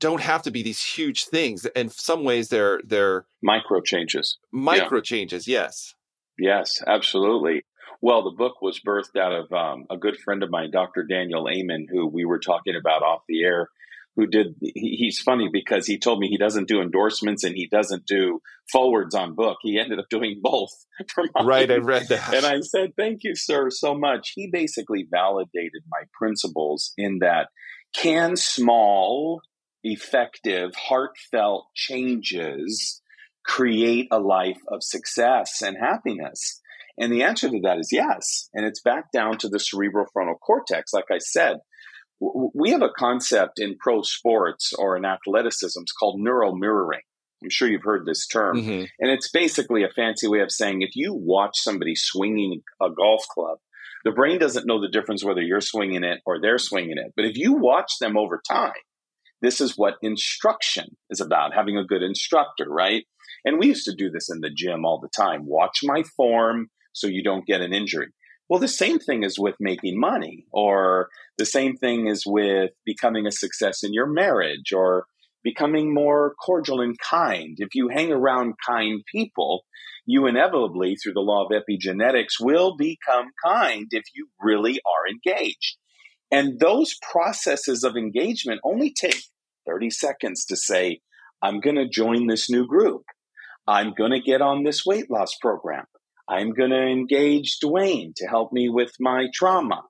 don't 0.00 0.20
have 0.20 0.42
to 0.42 0.50
be 0.50 0.62
these 0.62 0.82
huge 0.82 1.26
things. 1.26 1.64
In 1.76 1.88
some 1.88 2.24
ways, 2.24 2.48
they're, 2.48 2.80
they're 2.84 3.24
micro 3.42 3.80
changes. 3.80 4.38
Micro 4.52 4.98
yeah. 4.98 5.02
changes. 5.02 5.48
Yes. 5.48 5.94
Yes, 6.38 6.82
absolutely. 6.86 7.64
Well, 8.00 8.22
the 8.22 8.36
book 8.36 8.60
was 8.62 8.80
birthed 8.80 9.18
out 9.18 9.32
of 9.32 9.52
um, 9.52 9.86
a 9.90 9.96
good 9.96 10.18
friend 10.18 10.42
of 10.42 10.50
mine, 10.50 10.70
Dr. 10.70 11.02
Daniel 11.02 11.48
Amen, 11.48 11.86
who 11.90 12.06
we 12.06 12.24
were 12.24 12.38
talking 12.38 12.76
about 12.76 13.02
off 13.02 13.22
the 13.28 13.42
air 13.42 13.70
who 14.16 14.26
did 14.26 14.56
he, 14.60 14.96
he's 14.98 15.20
funny 15.20 15.48
because 15.52 15.86
he 15.86 15.98
told 15.98 16.18
me 16.18 16.28
he 16.28 16.38
doesn't 16.38 16.68
do 16.68 16.80
endorsements 16.80 17.44
and 17.44 17.54
he 17.54 17.68
doesn't 17.68 18.06
do 18.06 18.40
forwards 18.72 19.14
on 19.14 19.34
book. 19.34 19.58
He 19.62 19.78
ended 19.78 19.98
up 19.98 20.06
doing 20.10 20.40
both 20.42 20.70
right 21.44 21.70
i 21.70 21.76
read 21.76 22.08
that. 22.08 22.34
And 22.34 22.46
i 22.46 22.60
said 22.60 22.94
thank 22.96 23.22
you 23.22 23.36
sir 23.36 23.70
so 23.70 23.94
much. 23.94 24.32
He 24.34 24.48
basically 24.50 25.06
validated 25.08 25.82
my 25.88 26.02
principles 26.18 26.92
in 26.96 27.18
that 27.20 27.48
can 27.94 28.36
small 28.36 29.42
effective 29.84 30.74
heartfelt 30.74 31.66
changes 31.74 33.00
create 33.44 34.08
a 34.10 34.18
life 34.18 34.58
of 34.68 34.82
success 34.82 35.62
and 35.62 35.76
happiness 35.78 36.60
and 36.98 37.12
the 37.12 37.22
answer 37.22 37.48
to 37.48 37.60
that 37.62 37.78
is 37.78 37.90
yes 37.92 38.48
and 38.54 38.66
it's 38.66 38.80
back 38.82 39.10
down 39.12 39.38
to 39.38 39.48
the 39.48 39.60
cerebral 39.60 40.06
frontal 40.12 40.36
cortex 40.36 40.92
like 40.92 41.10
i 41.10 41.18
said 41.18 41.58
we 42.20 42.70
have 42.70 42.82
a 42.82 42.90
concept 42.96 43.58
in 43.58 43.76
pro 43.78 44.02
sports 44.02 44.72
or 44.72 44.96
in 44.96 45.04
athleticism 45.04 45.82
called 45.98 46.18
neural 46.18 46.56
mirroring. 46.56 47.02
I'm 47.42 47.50
sure 47.50 47.68
you've 47.68 47.82
heard 47.84 48.06
this 48.06 48.26
term. 48.26 48.56
Mm-hmm. 48.56 48.84
And 48.98 49.10
it's 49.10 49.30
basically 49.30 49.82
a 49.84 49.90
fancy 49.94 50.26
way 50.26 50.40
of 50.40 50.50
saying 50.50 50.80
if 50.80 50.96
you 50.96 51.12
watch 51.12 51.52
somebody 51.56 51.94
swinging 51.94 52.62
a 52.80 52.88
golf 52.90 53.24
club, 53.28 53.58
the 54.04 54.12
brain 54.12 54.38
doesn't 54.38 54.66
know 54.66 54.80
the 54.80 54.88
difference 54.88 55.24
whether 55.24 55.42
you're 55.42 55.60
swinging 55.60 56.04
it 56.04 56.20
or 56.24 56.40
they're 56.40 56.58
swinging 56.58 56.96
it. 56.96 57.12
But 57.14 57.26
if 57.26 57.36
you 57.36 57.52
watch 57.52 57.92
them 58.00 58.16
over 58.16 58.40
time, 58.48 58.72
this 59.42 59.60
is 59.60 59.74
what 59.76 59.96
instruction 60.00 60.96
is 61.10 61.20
about 61.20 61.52
having 61.52 61.76
a 61.76 61.84
good 61.84 62.02
instructor, 62.02 62.66
right? 62.68 63.04
And 63.44 63.58
we 63.58 63.66
used 63.66 63.84
to 63.84 63.94
do 63.94 64.10
this 64.10 64.30
in 64.30 64.40
the 64.40 64.50
gym 64.50 64.86
all 64.86 64.98
the 65.00 65.10
time. 65.14 65.44
Watch 65.44 65.80
my 65.82 66.02
form 66.16 66.70
so 66.96 67.06
you 67.06 67.22
don't 67.22 67.46
get 67.46 67.60
an 67.60 67.74
injury. 67.74 68.08
Well, 68.48 68.58
the 68.58 68.68
same 68.68 68.98
thing 68.98 69.22
is 69.22 69.38
with 69.38 69.56
making 69.60 70.00
money, 70.00 70.46
or 70.50 71.08
the 71.36 71.44
same 71.44 71.76
thing 71.76 72.06
is 72.06 72.24
with 72.26 72.70
becoming 72.86 73.26
a 73.26 73.32
success 73.32 73.82
in 73.82 73.92
your 73.92 74.06
marriage, 74.06 74.72
or 74.72 75.04
becoming 75.44 75.92
more 75.92 76.34
cordial 76.44 76.80
and 76.80 76.96
kind. 76.98 77.56
If 77.58 77.74
you 77.74 77.88
hang 77.88 78.12
around 78.12 78.54
kind 78.66 79.02
people, 79.12 79.64
you 80.06 80.26
inevitably, 80.26 80.96
through 80.96 81.12
the 81.12 81.20
law 81.20 81.44
of 81.44 81.52
epigenetics, 81.52 82.40
will 82.40 82.76
become 82.76 83.26
kind 83.44 83.88
if 83.90 84.04
you 84.14 84.28
really 84.40 84.80
are 84.86 85.10
engaged. 85.10 85.76
And 86.30 86.58
those 86.58 86.96
processes 87.12 87.84
of 87.84 87.96
engagement 87.96 88.60
only 88.64 88.92
take 88.92 89.22
30 89.66 89.90
seconds 89.90 90.46
to 90.46 90.56
say, 90.56 91.00
I'm 91.42 91.60
going 91.60 91.76
to 91.76 91.88
join 91.88 92.26
this 92.26 92.48
new 92.48 92.66
group. 92.66 93.02
I'm 93.66 93.92
going 93.92 94.12
to 94.12 94.20
get 94.20 94.40
on 94.40 94.62
this 94.62 94.86
weight 94.86 95.10
loss 95.10 95.36
program. 95.40 95.84
I'm 96.28 96.52
going 96.52 96.70
to 96.70 96.86
engage 96.86 97.58
Duane 97.60 98.12
to 98.16 98.26
help 98.26 98.52
me 98.52 98.68
with 98.68 98.92
my 98.98 99.26
trauma. 99.32 99.82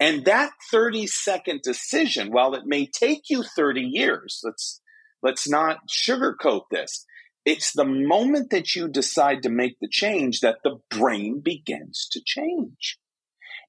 And 0.00 0.24
that 0.24 0.50
30 0.70 1.06
second 1.06 1.62
decision, 1.62 2.30
while 2.30 2.54
it 2.54 2.62
may 2.64 2.86
take 2.86 3.30
you 3.30 3.42
30 3.42 3.80
years, 3.80 4.40
let's, 4.44 4.80
let's 5.22 5.48
not 5.48 5.78
sugarcoat 5.88 6.62
this. 6.70 7.04
It's 7.44 7.72
the 7.72 7.84
moment 7.84 8.50
that 8.50 8.74
you 8.74 8.88
decide 8.88 9.42
to 9.42 9.50
make 9.50 9.78
the 9.80 9.88
change 9.88 10.40
that 10.40 10.58
the 10.62 10.76
brain 10.90 11.40
begins 11.40 12.08
to 12.12 12.20
change. 12.24 12.98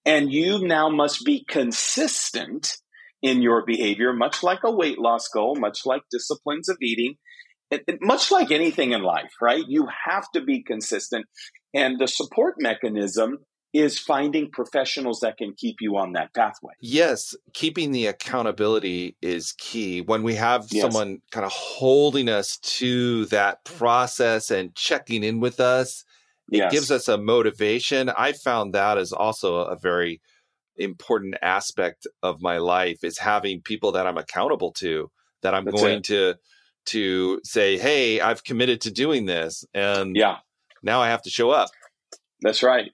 And 0.05 0.31
you 0.31 0.59
now 0.65 0.89
must 0.89 1.25
be 1.25 1.43
consistent 1.47 2.77
in 3.21 3.41
your 3.41 3.65
behavior, 3.65 4.13
much 4.13 4.43
like 4.43 4.59
a 4.63 4.71
weight 4.71 4.99
loss 4.99 5.27
goal, 5.27 5.55
much 5.55 5.85
like 5.85 6.03
disciplines 6.11 6.69
of 6.69 6.77
eating, 6.81 7.15
much 8.01 8.31
like 8.31 8.51
anything 8.51 8.93
in 8.93 9.01
life, 9.01 9.31
right? 9.41 9.63
You 9.67 9.87
have 10.05 10.29
to 10.33 10.41
be 10.41 10.63
consistent. 10.63 11.25
And 11.73 11.99
the 11.99 12.07
support 12.07 12.55
mechanism 12.57 13.39
is 13.73 13.99
finding 13.99 14.49
professionals 14.49 15.19
that 15.19 15.37
can 15.37 15.53
keep 15.55 15.75
you 15.79 15.97
on 15.97 16.13
that 16.13 16.33
pathway. 16.33 16.73
Yes, 16.81 17.35
keeping 17.53 17.91
the 17.91 18.07
accountability 18.07 19.15
is 19.21 19.53
key. 19.53 20.01
When 20.01 20.23
we 20.23 20.35
have 20.35 20.67
yes. 20.71 20.81
someone 20.81 21.19
kind 21.31 21.45
of 21.45 21.51
holding 21.51 22.29
us 22.29 22.57
to 22.57 23.25
that 23.25 23.63
process 23.65 24.49
and 24.49 24.73
checking 24.75 25.23
in 25.23 25.39
with 25.39 25.59
us, 25.59 26.03
it 26.51 26.57
yes. 26.57 26.71
gives 26.71 26.91
us 26.91 27.07
a 27.07 27.17
motivation. 27.17 28.09
I 28.09 28.31
found 28.31 28.73
that 28.73 28.97
is 28.97 29.13
also 29.13 29.57
a 29.57 29.77
very 29.77 30.19
important 30.77 31.35
aspect 31.41 32.07
of 32.23 32.41
my 32.41 32.57
life 32.57 33.03
is 33.03 33.19
having 33.19 33.61
people 33.61 33.91
that 33.91 34.07
I'm 34.07 34.17
accountable 34.17 34.71
to, 34.79 35.11
that 35.43 35.53
I'm 35.53 35.65
That's 35.65 35.79
going 35.79 35.99
it. 35.99 36.03
to 36.05 36.35
to 36.85 37.39
say, 37.43 37.77
"Hey, 37.77 38.19
I've 38.19 38.43
committed 38.43 38.81
to 38.81 38.91
doing 38.91 39.25
this." 39.27 39.63
And 39.75 40.15
yeah. 40.15 40.37
Now 40.83 41.01
I 41.01 41.09
have 41.09 41.21
to 41.23 41.29
show 41.29 41.49
up. 41.51 41.69
That's 42.41 42.63
right. 42.63 42.91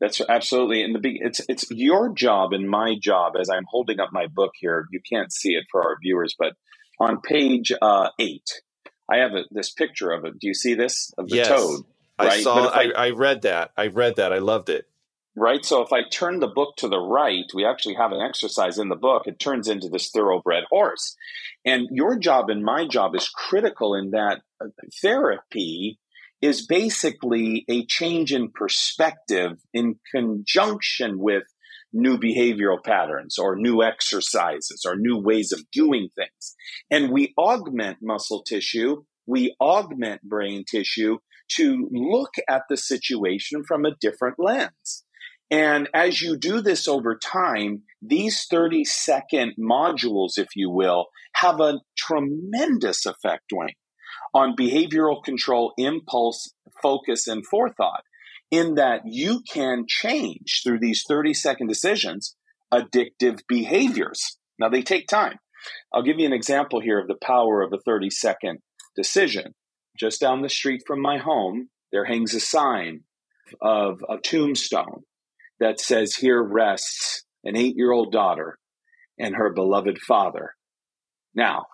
That's 0.00 0.20
absolutely 0.28 0.82
in 0.82 0.92
the 0.92 0.98
be- 0.98 1.20
it's 1.22 1.40
it's 1.48 1.70
your 1.70 2.12
job 2.12 2.52
and 2.52 2.68
my 2.68 2.96
job 3.00 3.32
as 3.40 3.48
I'm 3.48 3.64
holding 3.68 3.98
up 3.98 4.10
my 4.12 4.26
book 4.26 4.52
here. 4.60 4.86
You 4.92 5.00
can't 5.10 5.32
see 5.32 5.52
it 5.52 5.64
for 5.70 5.82
our 5.82 5.96
viewers, 6.02 6.34
but 6.38 6.52
on 7.00 7.20
page 7.20 7.72
uh, 7.80 8.10
eight, 8.18 8.62
I 9.10 9.18
have 9.18 9.32
a, 9.32 9.44
this 9.50 9.72
picture 9.72 10.10
of 10.12 10.24
it. 10.24 10.38
Do 10.38 10.48
you 10.48 10.54
see 10.54 10.74
this 10.74 11.12
of 11.16 11.28
the 11.28 11.36
yes, 11.36 11.48
toad? 11.48 11.80
Right? 12.18 12.32
I 12.32 12.40
saw. 12.42 12.68
I, 12.68 12.82
I, 12.82 13.06
I 13.06 13.10
read 13.10 13.42
that. 13.42 13.70
I 13.76 13.86
read 13.86 14.16
that. 14.16 14.32
I 14.32 14.38
loved 14.38 14.68
it. 14.68 14.86
Right. 15.34 15.64
So 15.64 15.82
if 15.82 15.92
I 15.92 16.08
turn 16.10 16.40
the 16.40 16.46
book 16.46 16.76
to 16.78 16.88
the 16.88 16.98
right, 16.98 17.44
we 17.54 17.66
actually 17.66 17.94
have 17.94 18.12
an 18.12 18.22
exercise 18.22 18.78
in 18.78 18.88
the 18.88 18.96
book. 18.96 19.26
It 19.26 19.38
turns 19.38 19.68
into 19.68 19.88
this 19.88 20.10
thoroughbred 20.10 20.64
horse, 20.68 21.16
and 21.64 21.88
your 21.90 22.18
job 22.18 22.50
and 22.50 22.62
my 22.62 22.86
job 22.86 23.14
is 23.14 23.28
critical 23.28 23.94
in 23.94 24.10
that 24.10 24.42
uh, 24.62 24.68
therapy 25.00 25.98
is 26.42 26.66
basically 26.66 27.64
a 27.68 27.84
change 27.86 28.32
in 28.32 28.50
perspective 28.50 29.52
in 29.72 29.98
conjunction 30.14 31.18
with 31.18 31.44
new 31.92 32.18
behavioral 32.18 32.82
patterns 32.82 33.38
or 33.38 33.56
new 33.56 33.82
exercises 33.82 34.84
or 34.86 34.96
new 34.96 35.18
ways 35.18 35.52
of 35.52 35.62
doing 35.70 36.08
things. 36.14 36.54
And 36.90 37.10
we 37.10 37.32
augment 37.38 37.98
muscle 38.02 38.42
tissue, 38.42 39.04
we 39.26 39.54
augment 39.60 40.22
brain 40.22 40.64
tissue 40.70 41.18
to 41.56 41.88
look 41.90 42.34
at 42.48 42.62
the 42.68 42.76
situation 42.76 43.64
from 43.66 43.84
a 43.84 43.94
different 44.00 44.36
lens. 44.38 45.04
And 45.50 45.88
as 45.94 46.20
you 46.20 46.36
do 46.36 46.60
this 46.60 46.88
over 46.88 47.16
time, 47.16 47.82
these 48.02 48.46
30 48.50 48.84
second 48.84 49.52
modules, 49.58 50.38
if 50.38 50.48
you 50.56 50.70
will, 50.70 51.06
have 51.36 51.60
a 51.60 51.80
tremendous 51.96 53.06
effect, 53.06 53.44
Duane 53.48 53.70
on 54.36 54.54
behavioral 54.54 55.24
control, 55.24 55.72
impulse, 55.78 56.52
focus, 56.82 57.26
and 57.26 57.42
forethought, 57.46 58.02
in 58.50 58.74
that 58.74 59.00
you 59.06 59.40
can 59.50 59.84
change 59.88 60.60
through 60.62 60.78
these 60.78 61.04
30 61.08 61.32
second 61.32 61.68
decisions 61.68 62.36
addictive 62.72 63.40
behaviors. 63.48 64.36
Now, 64.58 64.68
they 64.68 64.82
take 64.82 65.06
time. 65.08 65.38
I'll 65.92 66.02
give 66.02 66.18
you 66.18 66.26
an 66.26 66.34
example 66.34 66.80
here 66.82 67.00
of 67.00 67.08
the 67.08 67.16
power 67.22 67.62
of 67.62 67.72
a 67.72 67.78
30 67.78 68.10
second 68.10 68.58
decision. 68.94 69.54
Just 69.98 70.20
down 70.20 70.42
the 70.42 70.50
street 70.50 70.82
from 70.86 71.00
my 71.00 71.16
home, 71.16 71.70
there 71.90 72.04
hangs 72.04 72.34
a 72.34 72.40
sign 72.40 73.04
of 73.62 74.00
a 74.06 74.18
tombstone 74.22 75.04
that 75.60 75.80
says, 75.80 76.14
Here 76.14 76.42
rests 76.42 77.24
an 77.42 77.56
eight 77.56 77.74
year 77.74 77.90
old 77.90 78.12
daughter 78.12 78.58
and 79.18 79.34
her 79.34 79.54
beloved 79.54 79.98
father. 79.98 80.50
Now, 81.34 81.64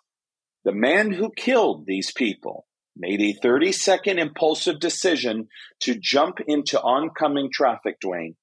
the 0.65 0.73
man 0.73 1.13
who 1.13 1.33
killed 1.37 1.87
these 1.87 2.13
people 2.13 2.67
made 2.97 3.21
a 3.21 3.33
30 3.33 3.73
second 3.73 4.19
impulsive 4.19 4.79
decision 4.79 5.49
to 5.81 5.99
jump 5.99 6.39
into 6.47 6.81
oncoming 6.81 7.51
traffic, 7.53 7.97
Duane, 8.01 8.37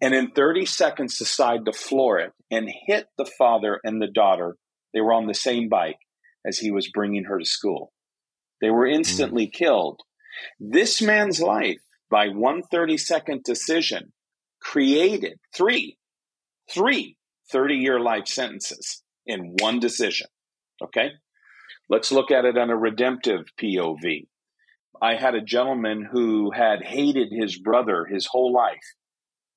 and 0.00 0.14
in 0.14 0.30
30 0.30 0.66
seconds 0.66 1.18
decide 1.18 1.64
to 1.64 1.72
floor 1.72 2.18
it 2.18 2.32
and 2.50 2.68
hit 2.86 3.06
the 3.16 3.30
father 3.38 3.80
and 3.84 4.00
the 4.00 4.06
daughter. 4.06 4.56
They 4.92 5.00
were 5.00 5.12
on 5.12 5.26
the 5.26 5.34
same 5.34 5.68
bike 5.68 5.98
as 6.46 6.58
he 6.58 6.70
was 6.70 6.90
bringing 6.90 7.24
her 7.24 7.38
to 7.38 7.44
school. 7.44 7.92
They 8.60 8.70
were 8.70 8.86
instantly 8.86 9.46
mm. 9.46 9.52
killed. 9.52 10.00
This 10.58 11.00
man's 11.02 11.40
life, 11.40 11.80
by 12.10 12.28
one 12.28 12.62
30 12.62 12.96
second 12.98 13.44
decision, 13.44 14.12
created 14.60 15.38
three, 15.54 15.96
three 16.70 17.16
30 17.50 17.74
year 17.74 18.00
life 18.00 18.26
sentences 18.26 19.02
in 19.26 19.56
one 19.60 19.80
decision. 19.80 20.28
Okay. 20.82 21.10
Let's 21.90 22.12
look 22.12 22.30
at 22.30 22.44
it 22.44 22.56
on 22.56 22.70
a 22.70 22.76
redemptive 22.76 23.46
POV. 23.60 24.28
I 25.02 25.16
had 25.16 25.34
a 25.34 25.40
gentleman 25.40 26.08
who 26.08 26.52
had 26.52 26.84
hated 26.84 27.32
his 27.32 27.58
brother 27.58 28.06
his 28.06 28.28
whole 28.30 28.52
life. 28.52 28.94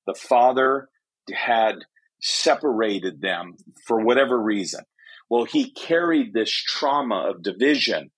The 0.08 0.14
father 0.14 0.88
had 1.32 1.76
separated 2.20 3.20
them 3.20 3.54
for 3.86 4.00
whatever 4.00 4.36
reason. 4.36 4.82
Well, 5.30 5.44
he 5.44 5.70
carried 5.70 6.34
this 6.34 6.50
trauma 6.50 7.30
of 7.30 7.44
division 7.44 8.10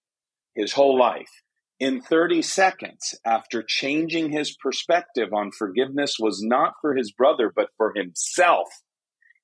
his 0.55 0.73
whole 0.73 0.99
life. 0.99 1.43
In 1.79 2.01
30 2.01 2.41
seconds, 2.41 3.15
after 3.23 3.63
changing 3.63 4.33
his 4.33 4.57
perspective 4.57 5.35
on 5.35 5.51
forgiveness 5.51 6.17
was 6.19 6.43
not 6.43 6.73
for 6.81 6.97
his 6.97 7.13
brother, 7.13 7.53
but 7.55 7.69
for 7.77 7.93
himself, 7.95 8.69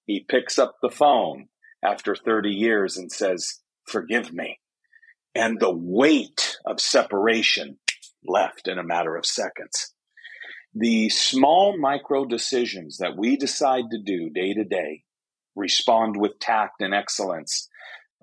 he 0.07 0.25
picks 0.27 0.59
up 0.59 0.77
the 0.81 0.89
phone 0.89 1.49
after 1.85 2.17
30 2.17 2.49
years 2.49 2.97
and 2.97 3.13
says, 3.13 3.59
Forgive 3.87 4.33
me 4.33 4.61
and 5.35 5.59
the 5.59 5.75
weight 5.75 6.59
of 6.67 6.81
separation 6.81 7.79
left 8.25 8.69
in 8.69 8.79
a 8.79 8.85
matter 8.85 9.17
of 9.17 9.27
seconds. 9.27 9.93
The 10.75 11.09
small 11.11 11.79
micro 11.79 12.25
decisions 12.25 12.99
that 12.99 13.17
we 13.17 13.37
decide 13.37 13.85
to 13.91 13.99
do 14.03 14.31
day 14.31 14.55
to 14.55 14.65
day, 14.65 15.03
respond 15.55 16.17
with 16.17 16.39
tact 16.39 16.81
and 16.81 16.95
excellence, 16.95 17.69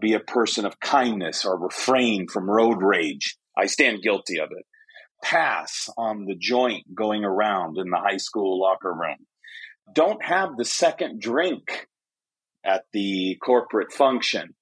be 0.02 0.14
a 0.14 0.20
person 0.20 0.66
of 0.66 0.80
kindness 0.80 1.46
or 1.46 1.60
refrain 1.60 2.28
from 2.28 2.50
road 2.50 2.82
rage. 2.82 3.38
I 3.58 3.66
stand 3.66 4.02
guilty 4.02 4.40
of 4.40 4.50
it. 4.52 4.66
Pass 5.22 5.90
on 5.98 6.26
the 6.26 6.36
joint 6.36 6.96
going 6.96 7.26
around 7.26 7.78
in 7.78 7.90
the 7.90 7.98
high 7.98 8.18
school 8.18 8.60
locker 8.60 8.94
room. 8.94 9.18
Don't 9.94 10.24
have 10.24 10.56
the 10.56 10.66
second 10.66 11.22
drink 11.22 11.88
at 12.64 12.86
the 12.94 13.38
corporate 13.44 13.92
function 13.92 14.56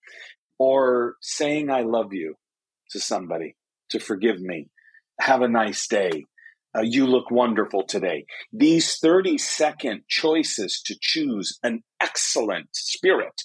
or 0.59 1.15
saying 1.21 1.69
I 1.69 1.81
love 1.81 2.13
you 2.13 2.35
to 2.91 2.99
somebody 2.99 3.55
to 3.89 3.99
forgive 3.99 4.39
me. 4.39 4.69
Have 5.19 5.41
a 5.41 5.47
nice 5.47 5.87
day. 5.87 6.25
Uh, 6.75 6.81
you 6.81 7.07
look 7.07 7.31
wonderful 7.31 7.83
today. 7.85 8.25
These 8.51 8.97
30 8.97 9.37
second 9.37 10.03
choices 10.07 10.81
to 10.85 10.95
choose 10.99 11.57
an 11.63 11.81
excellent 11.99 12.69
spirit 12.73 13.41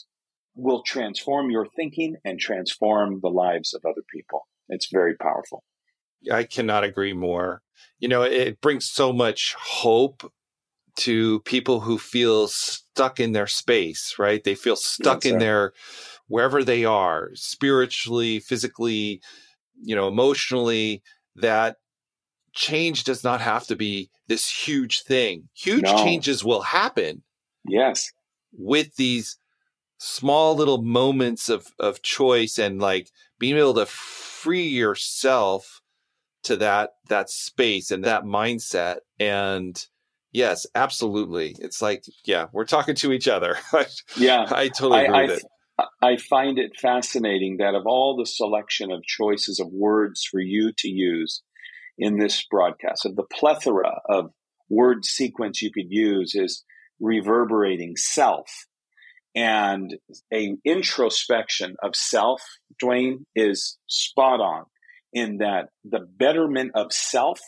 will 0.55 0.83
transform 0.83 1.51
your 1.51 1.67
thinking 1.77 2.17
and 2.25 2.39
transform 2.39 3.21
the 3.23 3.31
lives 3.31 3.73
of 3.73 3.83
other 3.85 4.03
people. 4.13 4.47
It's 4.69 4.89
very 4.93 5.17
powerful. 5.17 5.65
I 6.31 6.45
cannot 6.45 6.85
agree 6.85 7.15
more. 7.15 7.63
You 7.99 8.09
know, 8.09 8.23
it 8.23 8.61
brings 8.61 8.89
so 8.91 9.13
much 9.13 9.55
hope 9.59 10.31
to 10.97 11.41
people 11.41 11.81
who 11.81 11.99
feel 11.99 12.49
stuck 12.49 13.19
in 13.19 13.33
their 13.33 13.47
space, 13.47 14.17
right? 14.19 14.45
They 14.45 14.55
feel 14.55 14.77
stuck 14.77 15.25
yes, 15.25 15.33
in 15.33 15.39
their 15.39 15.73
wherever 16.33 16.65
they 16.65 16.83
are, 16.83 17.29
spiritually, 17.35 18.41
physically, 18.41 19.21
you 19.83 19.95
know, 19.95 20.09
emotionally, 20.09 21.03
that 21.37 21.77
change 22.55 23.05
does 23.05 23.23
not 23.23 23.43
have 23.43 23.67
to 23.67 23.77
be 23.77 24.09
this 24.29 24.49
huge 24.49 25.03
thing. 25.03 25.47
Huge 25.53 25.83
no. 25.83 25.95
changes 25.99 26.43
will 26.43 26.63
happen. 26.63 27.23
Yes. 27.69 28.11
With 28.51 28.97
these 28.97 29.37
small 29.99 30.57
little 30.57 30.81
moments 30.81 31.51
of 31.51 31.67
of 31.79 32.01
choice 32.01 32.59
and 32.59 32.81
like 32.81 33.11
being 33.39 33.59
able 33.59 33.75
to 33.75 33.85
free 33.85 34.69
yourself 34.69 35.83
to 36.45 36.57
that 36.57 36.95
that 37.11 37.29
space 37.29 37.91
and 37.91 38.05
that 38.05 38.25
mindset 38.25 38.97
and 39.21 39.87
yes 40.33 40.67
absolutely 40.75 41.55
it's 41.61 41.81
like 41.81 42.03
yeah 42.25 42.47
we're 42.53 42.65
talking 42.65 42.97
to 42.97 43.13
each 43.13 43.29
other 43.29 43.57
yeah 44.17 44.45
i 44.51 44.67
totally 44.67 45.05
agree 45.05 45.17
I, 45.17 45.23
with 45.23 45.31
I, 45.31 45.35
it 45.35 45.43
i 46.01 46.17
find 46.17 46.59
it 46.59 46.79
fascinating 46.79 47.57
that 47.59 47.75
of 47.75 47.87
all 47.87 48.17
the 48.17 48.27
selection 48.27 48.91
of 48.91 49.03
choices 49.05 49.61
of 49.61 49.69
words 49.73 50.25
for 50.29 50.41
you 50.41 50.73
to 50.77 50.89
use 50.89 51.43
in 51.99 52.19
this 52.19 52.45
broadcast 52.51 53.07
of 53.07 53.17
the 53.17 53.25
plethora 53.33 54.01
of 54.09 54.33
word 54.69 55.05
sequence 55.05 55.63
you 55.63 55.71
could 55.73 55.91
use 55.91 56.35
is 56.35 56.65
reverberating 57.01 57.97
self 57.97 58.67
and 59.35 59.97
a 60.33 60.55
introspection 60.65 61.77
of 61.83 61.97
self 61.97 62.43
duane 62.79 63.27
is 63.35 63.79
spot 63.87 64.41
on 64.41 64.65
in 65.13 65.39
that 65.39 65.69
the 65.85 66.01
betterment 66.01 66.73
of 66.75 66.93
self 66.93 67.41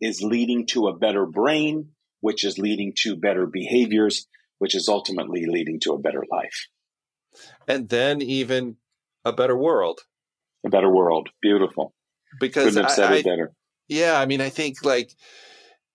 is 0.00 0.22
leading 0.22 0.66
to 0.66 0.88
a 0.88 0.96
better 0.96 1.26
brain, 1.26 1.90
which 2.20 2.44
is 2.44 2.58
leading 2.58 2.92
to 2.96 3.16
better 3.16 3.46
behaviors, 3.46 4.26
which 4.58 4.74
is 4.74 4.88
ultimately 4.88 5.44
leading 5.46 5.78
to 5.80 5.92
a 5.92 5.98
better 5.98 6.24
life. 6.30 6.66
And 7.70 7.88
then 7.88 8.20
even 8.22 8.76
a 9.24 9.32
better 9.32 9.56
world. 9.56 10.00
A 10.66 10.68
better 10.68 10.90
world. 10.90 11.28
Beautiful. 11.40 11.94
Because 12.38 12.74
Couldn't 12.74 12.84
have 12.84 12.92
said 12.92 13.12
I, 13.12 13.16
it 13.16 13.24
better. 13.24 13.52
Yeah, 13.88 14.18
I 14.18 14.26
mean, 14.26 14.40
I 14.40 14.50
think 14.50 14.84
like 14.84 15.14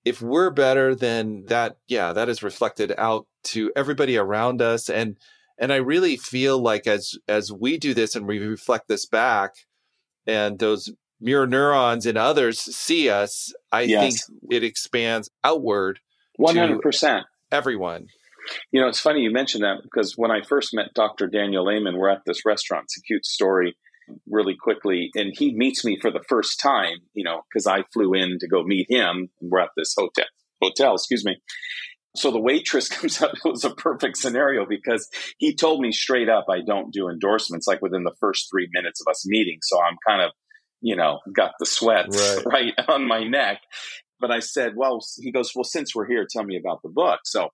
if 0.03 0.21
we're 0.21 0.51
better, 0.51 0.95
then 0.95 1.45
that 1.47 1.77
yeah, 1.87 2.13
that 2.13 2.29
is 2.29 2.43
reflected 2.43 2.93
out 2.97 3.27
to 3.45 3.71
everybody 3.75 4.17
around 4.17 4.61
us. 4.61 4.89
And 4.89 5.17
and 5.57 5.71
I 5.71 5.77
really 5.77 6.17
feel 6.17 6.59
like 6.59 6.87
as 6.87 7.15
as 7.27 7.51
we 7.51 7.77
do 7.77 7.93
this 7.93 8.15
and 8.15 8.27
we 8.27 8.39
reflect 8.39 8.87
this 8.87 9.05
back, 9.05 9.53
and 10.27 10.59
those 10.59 10.91
mirror 11.21 11.47
neurons 11.47 12.05
in 12.05 12.17
others 12.17 12.59
see 12.59 13.09
us, 13.09 13.53
I 13.71 13.81
yes. 13.81 14.01
think 14.27 14.51
it 14.51 14.63
expands 14.63 15.29
outward. 15.43 15.99
One 16.35 16.57
hundred 16.57 16.81
percent. 16.81 17.25
Everyone. 17.51 18.07
You 18.71 18.81
know, 18.81 18.87
it's 18.87 18.99
funny 18.99 19.21
you 19.21 19.31
mentioned 19.31 19.63
that 19.63 19.81
because 19.83 20.13
when 20.15 20.31
I 20.31 20.41
first 20.41 20.73
met 20.73 20.93
Dr. 20.93 21.27
Daniel 21.27 21.69
Amen, 21.69 21.97
we're 21.97 22.09
at 22.09 22.21
this 22.25 22.45
restaurant. 22.45 22.85
It's 22.85 22.97
a 22.97 23.01
cute 23.01 23.25
story, 23.25 23.75
really 24.27 24.55
quickly, 24.59 25.09
and 25.15 25.33
he 25.35 25.55
meets 25.55 25.83
me 25.83 25.97
for 25.99 26.11
the 26.11 26.23
first 26.27 26.59
time. 26.59 26.97
You 27.13 27.23
know, 27.23 27.41
because 27.49 27.67
I 27.67 27.83
flew 27.93 28.13
in 28.13 28.37
to 28.39 28.47
go 28.47 28.63
meet 28.63 28.87
him. 28.89 29.29
and 29.41 29.51
We're 29.51 29.61
at 29.61 29.69
this 29.75 29.93
hotel. 29.97 30.25
Hotel, 30.61 30.95
excuse 30.95 31.25
me. 31.25 31.37
So 32.15 32.31
the 32.31 32.39
waitress 32.39 32.87
comes 32.89 33.21
up. 33.21 33.33
It 33.33 33.49
was 33.49 33.65
a 33.65 33.75
perfect 33.75 34.17
scenario 34.17 34.65
because 34.65 35.09
he 35.37 35.53
told 35.53 35.81
me 35.81 35.91
straight 35.91 36.29
up, 36.29 36.45
I 36.49 36.61
don't 36.65 36.93
do 36.93 37.09
endorsements 37.09 37.67
like 37.67 37.81
within 37.81 38.03
the 38.03 38.15
first 38.19 38.47
three 38.49 38.69
minutes 38.73 39.01
of 39.01 39.09
us 39.09 39.27
meeting. 39.27 39.59
So 39.61 39.81
I'm 39.81 39.97
kind 40.07 40.21
of 40.21 40.31
you 40.85 40.95
know, 40.95 41.19
got 41.33 41.51
the 41.59 41.65
sweats 41.65 42.45
right. 42.45 42.45
right 42.77 42.87
on 42.87 43.07
my 43.07 43.23
neck. 43.23 43.59
But 44.19 44.29
I 44.31 44.39
said, 44.39 44.73
well, 44.75 44.99
he 45.17 45.31
goes, 45.31 45.51
well, 45.55 45.63
since 45.63 45.95
we're 45.95 46.07
here, 46.07 46.27
tell 46.29 46.43
me 46.43 46.57
about 46.57 46.81
the 46.83 46.89
book. 46.89 47.21
So 47.25 47.49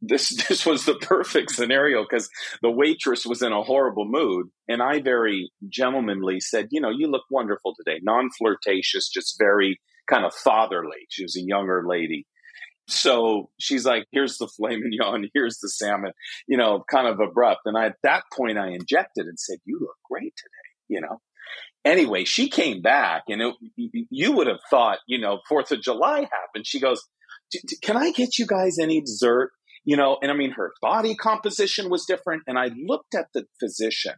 this 0.00 0.44
this 0.48 0.66
was 0.66 0.84
the 0.84 0.94
perfect 0.96 1.50
scenario 1.50 2.02
because 2.02 2.28
the 2.62 2.70
waitress 2.70 3.24
was 3.26 3.42
in 3.42 3.52
a 3.52 3.62
horrible 3.62 4.06
mood 4.06 4.46
and 4.68 4.82
i 4.82 5.00
very 5.00 5.50
gentlemanly 5.68 6.40
said 6.40 6.68
you 6.70 6.80
know 6.80 6.90
you 6.90 7.06
look 7.08 7.24
wonderful 7.30 7.74
today. 7.76 8.00
Non-flirtatious 8.02 9.08
just 9.08 9.36
very 9.38 9.80
kind 10.06 10.26
of 10.26 10.34
fatherly. 10.34 11.06
She 11.08 11.22
was 11.22 11.34
a 11.34 11.42
younger 11.42 11.82
lady. 11.86 12.26
So 12.86 13.48
she's 13.58 13.86
like 13.86 14.04
here's 14.12 14.36
the 14.38 14.48
filet 14.48 14.76
mignon 14.76 15.30
here's 15.34 15.58
the 15.58 15.68
salmon 15.68 16.12
you 16.46 16.56
know 16.56 16.84
kind 16.90 17.08
of 17.08 17.20
abrupt. 17.20 17.62
And 17.64 17.78
I, 17.78 17.86
at 17.86 17.96
that 18.02 18.24
point 18.36 18.58
i 18.58 18.68
injected 18.68 19.26
and 19.26 19.38
said 19.38 19.58
you 19.64 19.78
look 19.80 19.96
great 20.10 20.34
today 20.36 20.64
you 20.88 21.00
know? 21.00 21.20
Anyway, 21.84 22.24
she 22.24 22.48
came 22.48 22.80
back 22.80 23.24
and 23.28 23.42
it, 23.42 23.54
you 24.10 24.32
would 24.32 24.46
have 24.46 24.60
thought, 24.70 24.98
you 25.06 25.18
know, 25.18 25.40
Fourth 25.48 25.70
of 25.70 25.82
July 25.82 26.20
happened. 26.20 26.66
She 26.66 26.80
goes, 26.80 27.02
can 27.82 27.96
I 27.96 28.10
get 28.12 28.38
you 28.38 28.46
guys 28.46 28.78
any 28.78 29.00
dessert? 29.00 29.50
You 29.84 29.96
know, 29.96 30.16
and 30.22 30.30
I 30.30 30.34
mean, 30.34 30.52
her 30.52 30.72
body 30.80 31.14
composition 31.14 31.90
was 31.90 32.06
different. 32.06 32.44
And 32.46 32.58
I 32.58 32.70
looked 32.86 33.14
at 33.14 33.28
the 33.34 33.44
physician 33.60 34.14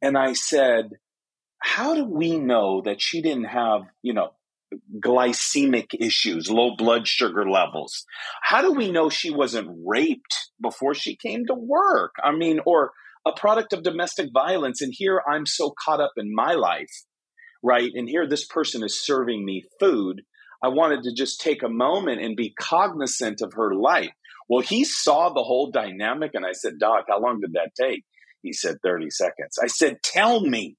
and 0.00 0.16
I 0.16 0.32
said, 0.32 0.90
how 1.58 1.94
do 1.94 2.04
we 2.04 2.38
know 2.38 2.82
that 2.84 3.00
she 3.00 3.22
didn't 3.22 3.44
have, 3.44 3.82
you 4.02 4.14
know, 4.14 4.30
glycemic 4.98 5.88
issues, 5.98 6.50
low 6.50 6.76
blood 6.76 7.06
sugar 7.06 7.48
levels? 7.48 8.04
How 8.42 8.62
do 8.62 8.72
we 8.72 8.90
know 8.90 9.08
she 9.08 9.30
wasn't 9.30 9.78
raped 9.84 10.50
before 10.60 10.94
she 10.94 11.16
came 11.16 11.46
to 11.46 11.54
work? 11.54 12.14
I 12.22 12.32
mean, 12.32 12.60
or 12.66 12.92
a 13.26 13.32
product 13.32 13.72
of 13.72 13.82
domestic 13.82 14.30
violence. 14.32 14.82
And 14.82 14.92
here 14.94 15.22
I'm 15.26 15.46
so 15.46 15.74
caught 15.84 16.00
up 16.00 16.12
in 16.16 16.34
my 16.34 16.54
life, 16.54 17.04
right? 17.62 17.90
And 17.94 18.08
here 18.08 18.26
this 18.28 18.46
person 18.46 18.84
is 18.84 19.04
serving 19.04 19.44
me 19.44 19.64
food. 19.80 20.22
I 20.62 20.68
wanted 20.68 21.02
to 21.04 21.14
just 21.14 21.40
take 21.40 21.62
a 21.62 21.68
moment 21.68 22.22
and 22.22 22.36
be 22.36 22.54
cognizant 22.58 23.40
of 23.42 23.54
her 23.54 23.74
life. 23.74 24.12
Well, 24.48 24.62
he 24.62 24.84
saw 24.84 25.30
the 25.30 25.42
whole 25.42 25.70
dynamic, 25.70 26.32
and 26.34 26.44
I 26.44 26.52
said, 26.52 26.74
Doc, 26.78 27.06
how 27.08 27.20
long 27.20 27.40
did 27.40 27.54
that 27.54 27.72
take? 27.78 28.04
He 28.42 28.52
said, 28.52 28.76
30 28.82 29.10
seconds. 29.10 29.58
I 29.62 29.68
said, 29.68 29.98
Tell 30.02 30.40
me 30.40 30.76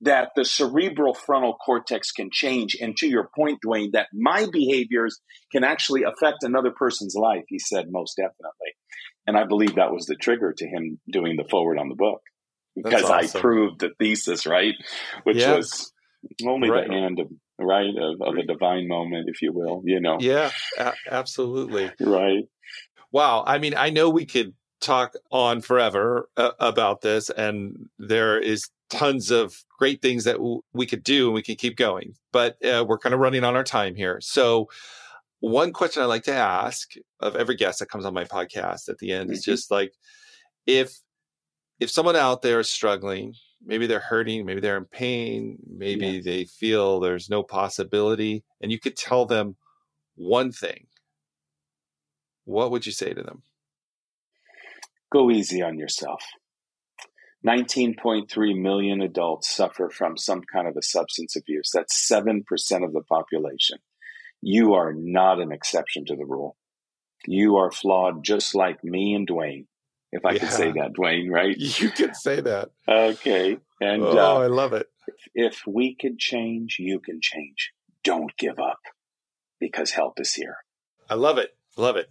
that 0.00 0.30
the 0.36 0.44
cerebral 0.44 1.14
frontal 1.14 1.54
cortex 1.54 2.12
can 2.12 2.30
change. 2.32 2.76
And 2.80 2.96
to 2.98 3.06
your 3.06 3.30
point, 3.34 3.60
Duane, 3.62 3.90
that 3.92 4.08
my 4.12 4.46
behaviors 4.50 5.20
can 5.52 5.64
actually 5.64 6.02
affect 6.02 6.42
another 6.42 6.70
person's 6.70 7.14
life. 7.14 7.44
He 7.48 7.58
said, 7.58 7.86
Most 7.90 8.16
definitely. 8.16 8.74
And 9.26 9.36
I 9.36 9.44
believe 9.44 9.76
that 9.76 9.92
was 9.92 10.06
the 10.06 10.16
trigger 10.16 10.54
to 10.56 10.66
him 10.66 11.00
doing 11.10 11.36
the 11.36 11.48
foreword 11.48 11.78
on 11.78 11.88
the 11.88 11.94
book 11.94 12.20
because 12.76 13.04
awesome. 13.04 13.38
I 13.38 13.40
proved 13.40 13.80
the 13.80 13.90
thesis, 13.98 14.46
right? 14.46 14.74
Which 15.24 15.38
yeah. 15.38 15.56
was 15.56 15.92
only 16.46 16.70
right. 16.70 16.86
the 16.86 16.92
hand 16.92 17.20
of 17.20 17.28
right 17.58 17.90
of, 17.96 18.20
of, 18.20 18.34
a 18.36 18.42
divine 18.42 18.88
moment, 18.88 19.28
if 19.28 19.42
you 19.42 19.52
will. 19.52 19.82
You 19.84 20.00
know. 20.00 20.18
Yeah, 20.20 20.50
a- 20.78 20.94
absolutely. 21.10 21.90
right. 22.00 22.44
Wow. 23.14 23.44
I 23.46 23.58
mean, 23.58 23.74
I 23.76 23.90
know 23.90 24.10
we 24.10 24.26
could 24.26 24.54
talk 24.80 25.14
on 25.30 25.60
forever 25.60 26.28
uh, 26.36 26.50
about 26.58 27.00
this, 27.00 27.30
and 27.30 27.88
there 27.96 28.40
is 28.40 28.68
tons 28.90 29.30
of 29.30 29.64
great 29.78 30.02
things 30.02 30.24
that 30.24 30.38
w- 30.38 30.62
we 30.72 30.84
could 30.84 31.04
do, 31.04 31.26
and 31.26 31.34
we 31.34 31.42
can 31.42 31.54
keep 31.54 31.76
going. 31.76 32.16
But 32.32 32.56
uh, 32.64 32.84
we're 32.86 32.98
kind 32.98 33.14
of 33.14 33.20
running 33.20 33.44
on 33.44 33.54
our 33.54 33.62
time 33.62 33.94
here, 33.94 34.20
so 34.20 34.68
one 35.38 35.72
question 35.72 36.02
I 36.02 36.06
like 36.06 36.24
to 36.24 36.34
ask 36.34 36.94
of 37.20 37.36
every 37.36 37.54
guest 37.54 37.78
that 37.78 37.90
comes 37.90 38.04
on 38.04 38.14
my 38.14 38.24
podcast 38.24 38.88
at 38.88 38.98
the 38.98 39.12
end 39.12 39.26
mm-hmm. 39.26 39.34
is 39.34 39.44
just 39.44 39.70
like 39.70 39.92
if 40.66 40.98
if 41.78 41.90
someone 41.90 42.16
out 42.16 42.42
there 42.42 42.58
is 42.58 42.68
struggling, 42.68 43.34
maybe 43.64 43.86
they're 43.86 44.00
hurting, 44.00 44.44
maybe 44.44 44.60
they're 44.60 44.76
in 44.76 44.86
pain, 44.86 45.58
maybe 45.70 46.06
yeah. 46.06 46.20
they 46.20 46.44
feel 46.46 46.98
there's 46.98 47.30
no 47.30 47.44
possibility, 47.44 48.42
and 48.60 48.72
you 48.72 48.80
could 48.80 48.96
tell 48.96 49.24
them 49.24 49.54
one 50.16 50.50
thing, 50.50 50.86
what 52.44 52.70
would 52.70 52.86
you 52.86 52.92
say 52.92 53.12
to 53.12 53.22
them? 53.22 53.42
Go 55.12 55.30
easy 55.30 55.62
on 55.62 55.78
yourself. 55.78 56.22
19.3 57.46 58.60
million 58.60 59.02
adults 59.02 59.50
suffer 59.50 59.90
from 59.90 60.16
some 60.16 60.42
kind 60.50 60.66
of 60.66 60.76
a 60.76 60.82
substance 60.82 61.36
abuse. 61.36 61.70
That's 61.74 62.10
7% 62.10 62.42
of 62.84 62.92
the 62.92 63.02
population. 63.02 63.78
You 64.40 64.74
are 64.74 64.92
not 64.94 65.40
an 65.40 65.52
exception 65.52 66.06
to 66.06 66.16
the 66.16 66.24
rule. 66.24 66.56
You 67.26 67.56
are 67.56 67.70
flawed 67.70 68.24
just 68.24 68.54
like 68.54 68.82
me 68.82 69.14
and 69.14 69.26
Duane. 69.26 69.66
If 70.10 70.24
I 70.24 70.32
yeah. 70.32 70.38
could 70.38 70.50
say 70.50 70.72
that, 70.72 70.92
Duane, 70.94 71.30
right? 71.30 71.56
You 71.58 71.90
can 71.90 72.14
say 72.14 72.40
that. 72.40 72.70
Okay. 72.88 73.58
And 73.80 74.02
oh, 74.02 74.18
uh, 74.18 74.38
I 74.40 74.46
love 74.46 74.72
it. 74.72 74.86
If 75.34 75.62
we 75.66 75.94
can 75.94 76.16
change, 76.18 76.76
you 76.78 77.00
can 77.00 77.20
change. 77.20 77.72
Don't 78.04 78.34
give 78.36 78.58
up 78.58 78.80
because 79.60 79.90
help 79.90 80.20
is 80.20 80.32
here. 80.34 80.56
I 81.10 81.14
love 81.14 81.38
it. 81.38 81.50
Love 81.76 81.96
it. 81.96 82.10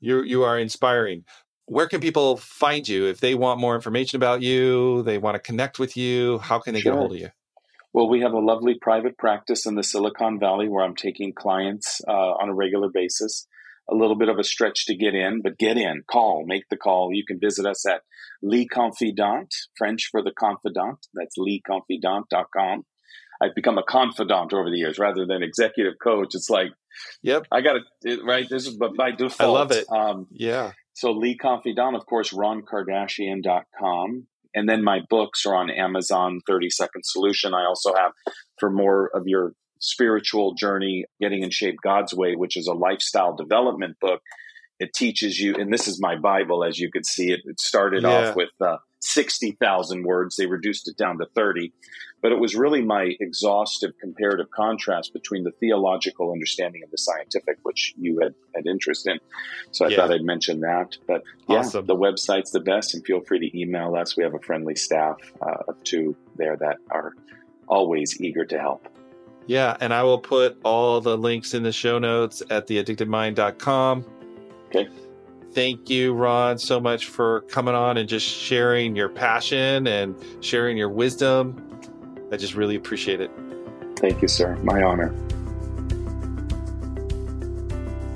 You 0.00 0.22
you 0.22 0.42
are 0.42 0.58
inspiring. 0.58 1.24
Where 1.66 1.86
can 1.86 2.00
people 2.00 2.36
find 2.36 2.86
you 2.88 3.06
if 3.06 3.20
they 3.20 3.34
want 3.34 3.60
more 3.60 3.76
information 3.76 4.16
about 4.16 4.42
you? 4.42 5.02
They 5.02 5.18
want 5.18 5.36
to 5.36 5.38
connect 5.38 5.78
with 5.78 5.96
you. 5.96 6.38
How 6.38 6.58
can 6.58 6.74
they 6.74 6.80
sure. 6.80 6.92
get 6.92 6.96
a 6.96 7.00
hold 7.00 7.12
of 7.12 7.18
you? 7.18 7.30
Well, 7.92 8.08
we 8.08 8.20
have 8.20 8.32
a 8.32 8.38
lovely 8.38 8.74
private 8.80 9.18
practice 9.18 9.66
in 9.66 9.74
the 9.74 9.82
Silicon 9.82 10.38
Valley 10.38 10.68
where 10.68 10.84
I'm 10.84 10.94
taking 10.94 11.32
clients 11.32 12.00
uh, 12.06 12.12
on 12.12 12.48
a 12.48 12.54
regular 12.54 12.88
basis. 12.92 13.46
A 13.90 13.94
little 13.94 14.16
bit 14.16 14.28
of 14.28 14.38
a 14.38 14.44
stretch 14.44 14.86
to 14.86 14.96
get 14.96 15.14
in, 15.14 15.42
but 15.42 15.58
get 15.58 15.76
in, 15.76 16.02
call, 16.08 16.44
make 16.46 16.68
the 16.70 16.76
call. 16.76 17.10
You 17.12 17.24
can 17.26 17.40
visit 17.40 17.66
us 17.66 17.84
at 17.88 18.02
Le 18.42 18.64
Confidant, 18.66 19.52
French 19.76 20.08
for 20.10 20.22
the 20.22 20.30
confidant. 20.30 21.06
That's 21.12 21.36
leconfidant.com. 21.36 22.84
I've 23.42 23.54
become 23.54 23.78
a 23.78 23.82
confidant 23.82 24.52
over 24.52 24.68
the 24.70 24.76
years 24.76 24.98
rather 24.98 25.24
than 25.26 25.42
executive 25.42 25.94
coach. 26.02 26.34
It's 26.34 26.50
like, 26.50 26.72
yep, 27.22 27.46
I 27.50 27.62
got 27.62 27.76
it 28.02 28.20
right. 28.24 28.46
This 28.48 28.66
is 28.66 28.76
but 28.76 28.96
by 28.96 29.12
default. 29.12 29.40
I 29.40 29.46
love 29.46 29.72
it. 29.72 29.86
Um, 29.90 30.26
yeah. 30.30 30.72
So 30.92 31.12
Le 31.12 31.34
Confidant, 31.36 31.96
of 31.96 32.04
course, 32.06 32.32
RonKardashian.com. 32.32 34.26
And 34.52 34.68
then 34.68 34.82
my 34.82 35.00
books 35.08 35.46
are 35.46 35.54
on 35.54 35.70
Amazon, 35.70 36.40
30 36.46 36.70
Second 36.70 37.02
Solution. 37.04 37.54
I 37.54 37.64
also 37.64 37.94
have 37.94 38.12
for 38.58 38.68
more 38.68 39.10
of 39.14 39.22
your 39.26 39.52
spiritual 39.80 40.54
journey, 40.54 41.06
Getting 41.20 41.42
in 41.42 41.50
Shape 41.50 41.76
God's 41.82 42.12
Way, 42.12 42.34
which 42.34 42.56
is 42.56 42.66
a 42.66 42.74
lifestyle 42.74 43.34
development 43.34 43.96
book. 44.00 44.20
It 44.80 44.94
teaches 44.94 45.38
you, 45.38 45.54
and 45.54 45.72
this 45.72 45.86
is 45.86 46.00
my 46.00 46.16
Bible, 46.16 46.64
as 46.64 46.78
you 46.78 46.90
could 46.90 47.06
see. 47.06 47.30
It, 47.30 47.40
it 47.44 47.60
started 47.60 48.02
yeah. 48.02 48.30
off 48.30 48.36
with 48.36 48.48
uh, 48.60 48.78
60,000 49.00 50.04
words. 50.04 50.36
They 50.36 50.46
reduced 50.46 50.88
it 50.88 50.96
down 50.96 51.18
to 51.18 51.26
30. 51.26 51.72
But 52.22 52.32
it 52.32 52.38
was 52.38 52.54
really 52.54 52.82
my 52.82 53.14
exhaustive 53.18 53.92
comparative 53.98 54.50
contrast 54.50 55.12
between 55.12 55.44
the 55.44 55.52
theological 55.52 56.32
understanding 56.32 56.82
and 56.82 56.90
the 56.90 56.98
scientific, 56.98 57.58
which 57.62 57.94
you 57.98 58.20
had, 58.20 58.34
had 58.54 58.66
interest 58.66 59.06
in. 59.06 59.18
So 59.70 59.86
I 59.86 59.88
yeah. 59.88 59.96
thought 59.96 60.12
I'd 60.12 60.22
mention 60.22 60.60
that. 60.60 60.96
But 61.06 61.22
yeah, 61.48 61.58
awesome. 61.58 61.86
the 61.86 61.96
website's 61.96 62.50
the 62.50 62.60
best, 62.60 62.94
and 62.94 63.04
feel 63.04 63.20
free 63.20 63.38
to 63.38 63.58
email 63.58 63.94
us. 63.96 64.16
We 64.16 64.24
have 64.24 64.34
a 64.34 64.38
friendly 64.40 64.76
staff 64.76 65.16
uh, 65.40 65.62
of 65.68 65.82
two 65.82 66.14
there 66.36 66.56
that 66.56 66.76
are 66.90 67.14
always 67.68 68.20
eager 68.20 68.44
to 68.46 68.58
help. 68.58 68.86
Yeah, 69.46 69.76
and 69.80 69.94
I 69.94 70.02
will 70.02 70.18
put 70.18 70.58
all 70.62 71.00
the 71.00 71.16
links 71.16 71.54
in 71.54 71.62
the 71.62 71.72
show 71.72 71.98
notes 71.98 72.42
at 72.50 72.66
theaddictedmind.com. 72.66 74.19
Okay. 74.70 74.88
Thank 75.52 75.90
you, 75.90 76.14
Ron, 76.14 76.58
so 76.58 76.78
much 76.78 77.06
for 77.06 77.40
coming 77.42 77.74
on 77.74 77.96
and 77.96 78.08
just 78.08 78.26
sharing 78.26 78.94
your 78.94 79.08
passion 79.08 79.88
and 79.88 80.14
sharing 80.40 80.76
your 80.76 80.88
wisdom. 80.88 81.66
I 82.30 82.36
just 82.36 82.54
really 82.54 82.76
appreciate 82.76 83.20
it. 83.20 83.32
Thank 83.96 84.22
you, 84.22 84.28
sir. 84.28 84.54
My 84.62 84.82
honor. 84.82 85.12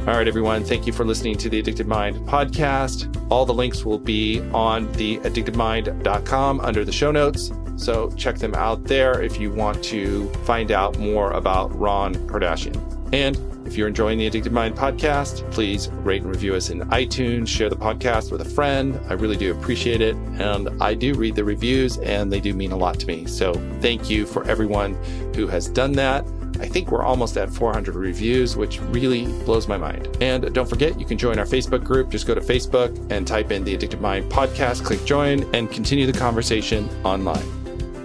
All 0.06 0.14
right, 0.14 0.28
everyone. 0.28 0.64
Thank 0.64 0.86
you 0.86 0.92
for 0.92 1.04
listening 1.04 1.36
to 1.38 1.48
the 1.48 1.58
Addicted 1.58 1.86
Mind 1.88 2.16
podcast. 2.28 3.10
All 3.30 3.44
the 3.46 3.54
links 3.54 3.84
will 3.84 3.98
be 3.98 4.40
on 4.52 4.92
the 4.92 5.16
addictedmind.com 5.18 6.60
under 6.60 6.84
the 6.84 6.92
show 6.92 7.10
notes. 7.10 7.50
So 7.76 8.10
check 8.10 8.36
them 8.36 8.54
out 8.54 8.84
there 8.84 9.22
if 9.22 9.40
you 9.40 9.50
want 9.50 9.82
to 9.84 10.28
find 10.44 10.70
out 10.70 10.98
more 10.98 11.32
about 11.32 11.76
Ron 11.76 12.14
Kardashian. 12.28 12.76
And 13.12 13.36
if 13.66 13.76
you're 13.76 13.88
enjoying 13.88 14.18
the 14.18 14.26
Addicted 14.26 14.52
Mind 14.52 14.76
podcast, 14.76 15.50
please 15.50 15.88
rate 15.88 16.22
and 16.22 16.30
review 16.30 16.54
us 16.54 16.70
in 16.70 16.80
iTunes, 16.90 17.48
share 17.48 17.68
the 17.68 17.76
podcast 17.76 18.30
with 18.30 18.40
a 18.40 18.44
friend. 18.44 19.00
I 19.08 19.14
really 19.14 19.36
do 19.36 19.52
appreciate 19.52 20.00
it. 20.00 20.16
And 20.38 20.68
I 20.82 20.94
do 20.94 21.14
read 21.14 21.34
the 21.34 21.44
reviews, 21.44 21.98
and 21.98 22.32
they 22.32 22.40
do 22.40 22.54
mean 22.54 22.72
a 22.72 22.76
lot 22.76 23.00
to 23.00 23.06
me. 23.06 23.26
So 23.26 23.54
thank 23.80 24.10
you 24.10 24.26
for 24.26 24.44
everyone 24.46 24.94
who 25.34 25.46
has 25.46 25.68
done 25.68 25.92
that. 25.92 26.24
I 26.60 26.68
think 26.68 26.90
we're 26.90 27.02
almost 27.02 27.36
at 27.36 27.50
400 27.50 27.94
reviews, 27.96 28.56
which 28.56 28.80
really 28.80 29.26
blows 29.44 29.66
my 29.66 29.76
mind. 29.76 30.16
And 30.20 30.54
don't 30.54 30.68
forget, 30.68 30.98
you 31.00 31.06
can 31.06 31.18
join 31.18 31.38
our 31.38 31.44
Facebook 31.44 31.82
group. 31.82 32.10
Just 32.10 32.26
go 32.26 32.34
to 32.34 32.40
Facebook 32.40 32.96
and 33.10 33.26
type 33.26 33.50
in 33.50 33.64
the 33.64 33.74
Addicted 33.74 34.00
Mind 34.00 34.30
podcast, 34.30 34.84
click 34.84 35.04
join, 35.04 35.42
and 35.54 35.70
continue 35.70 36.06
the 36.06 36.16
conversation 36.16 36.88
online. 37.04 37.44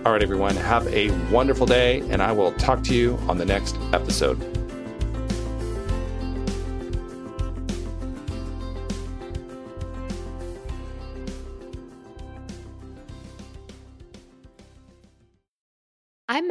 All 0.06 0.14
right, 0.14 0.24
everyone, 0.24 0.56
have 0.56 0.88
a 0.88 1.12
wonderful 1.30 1.68
day, 1.68 2.00
and 2.10 2.24
I 2.24 2.32
will 2.32 2.54
talk 2.54 2.82
to 2.84 2.96
you 2.96 3.20
on 3.28 3.38
the 3.38 3.46
next 3.46 3.78
episode. 3.94 4.59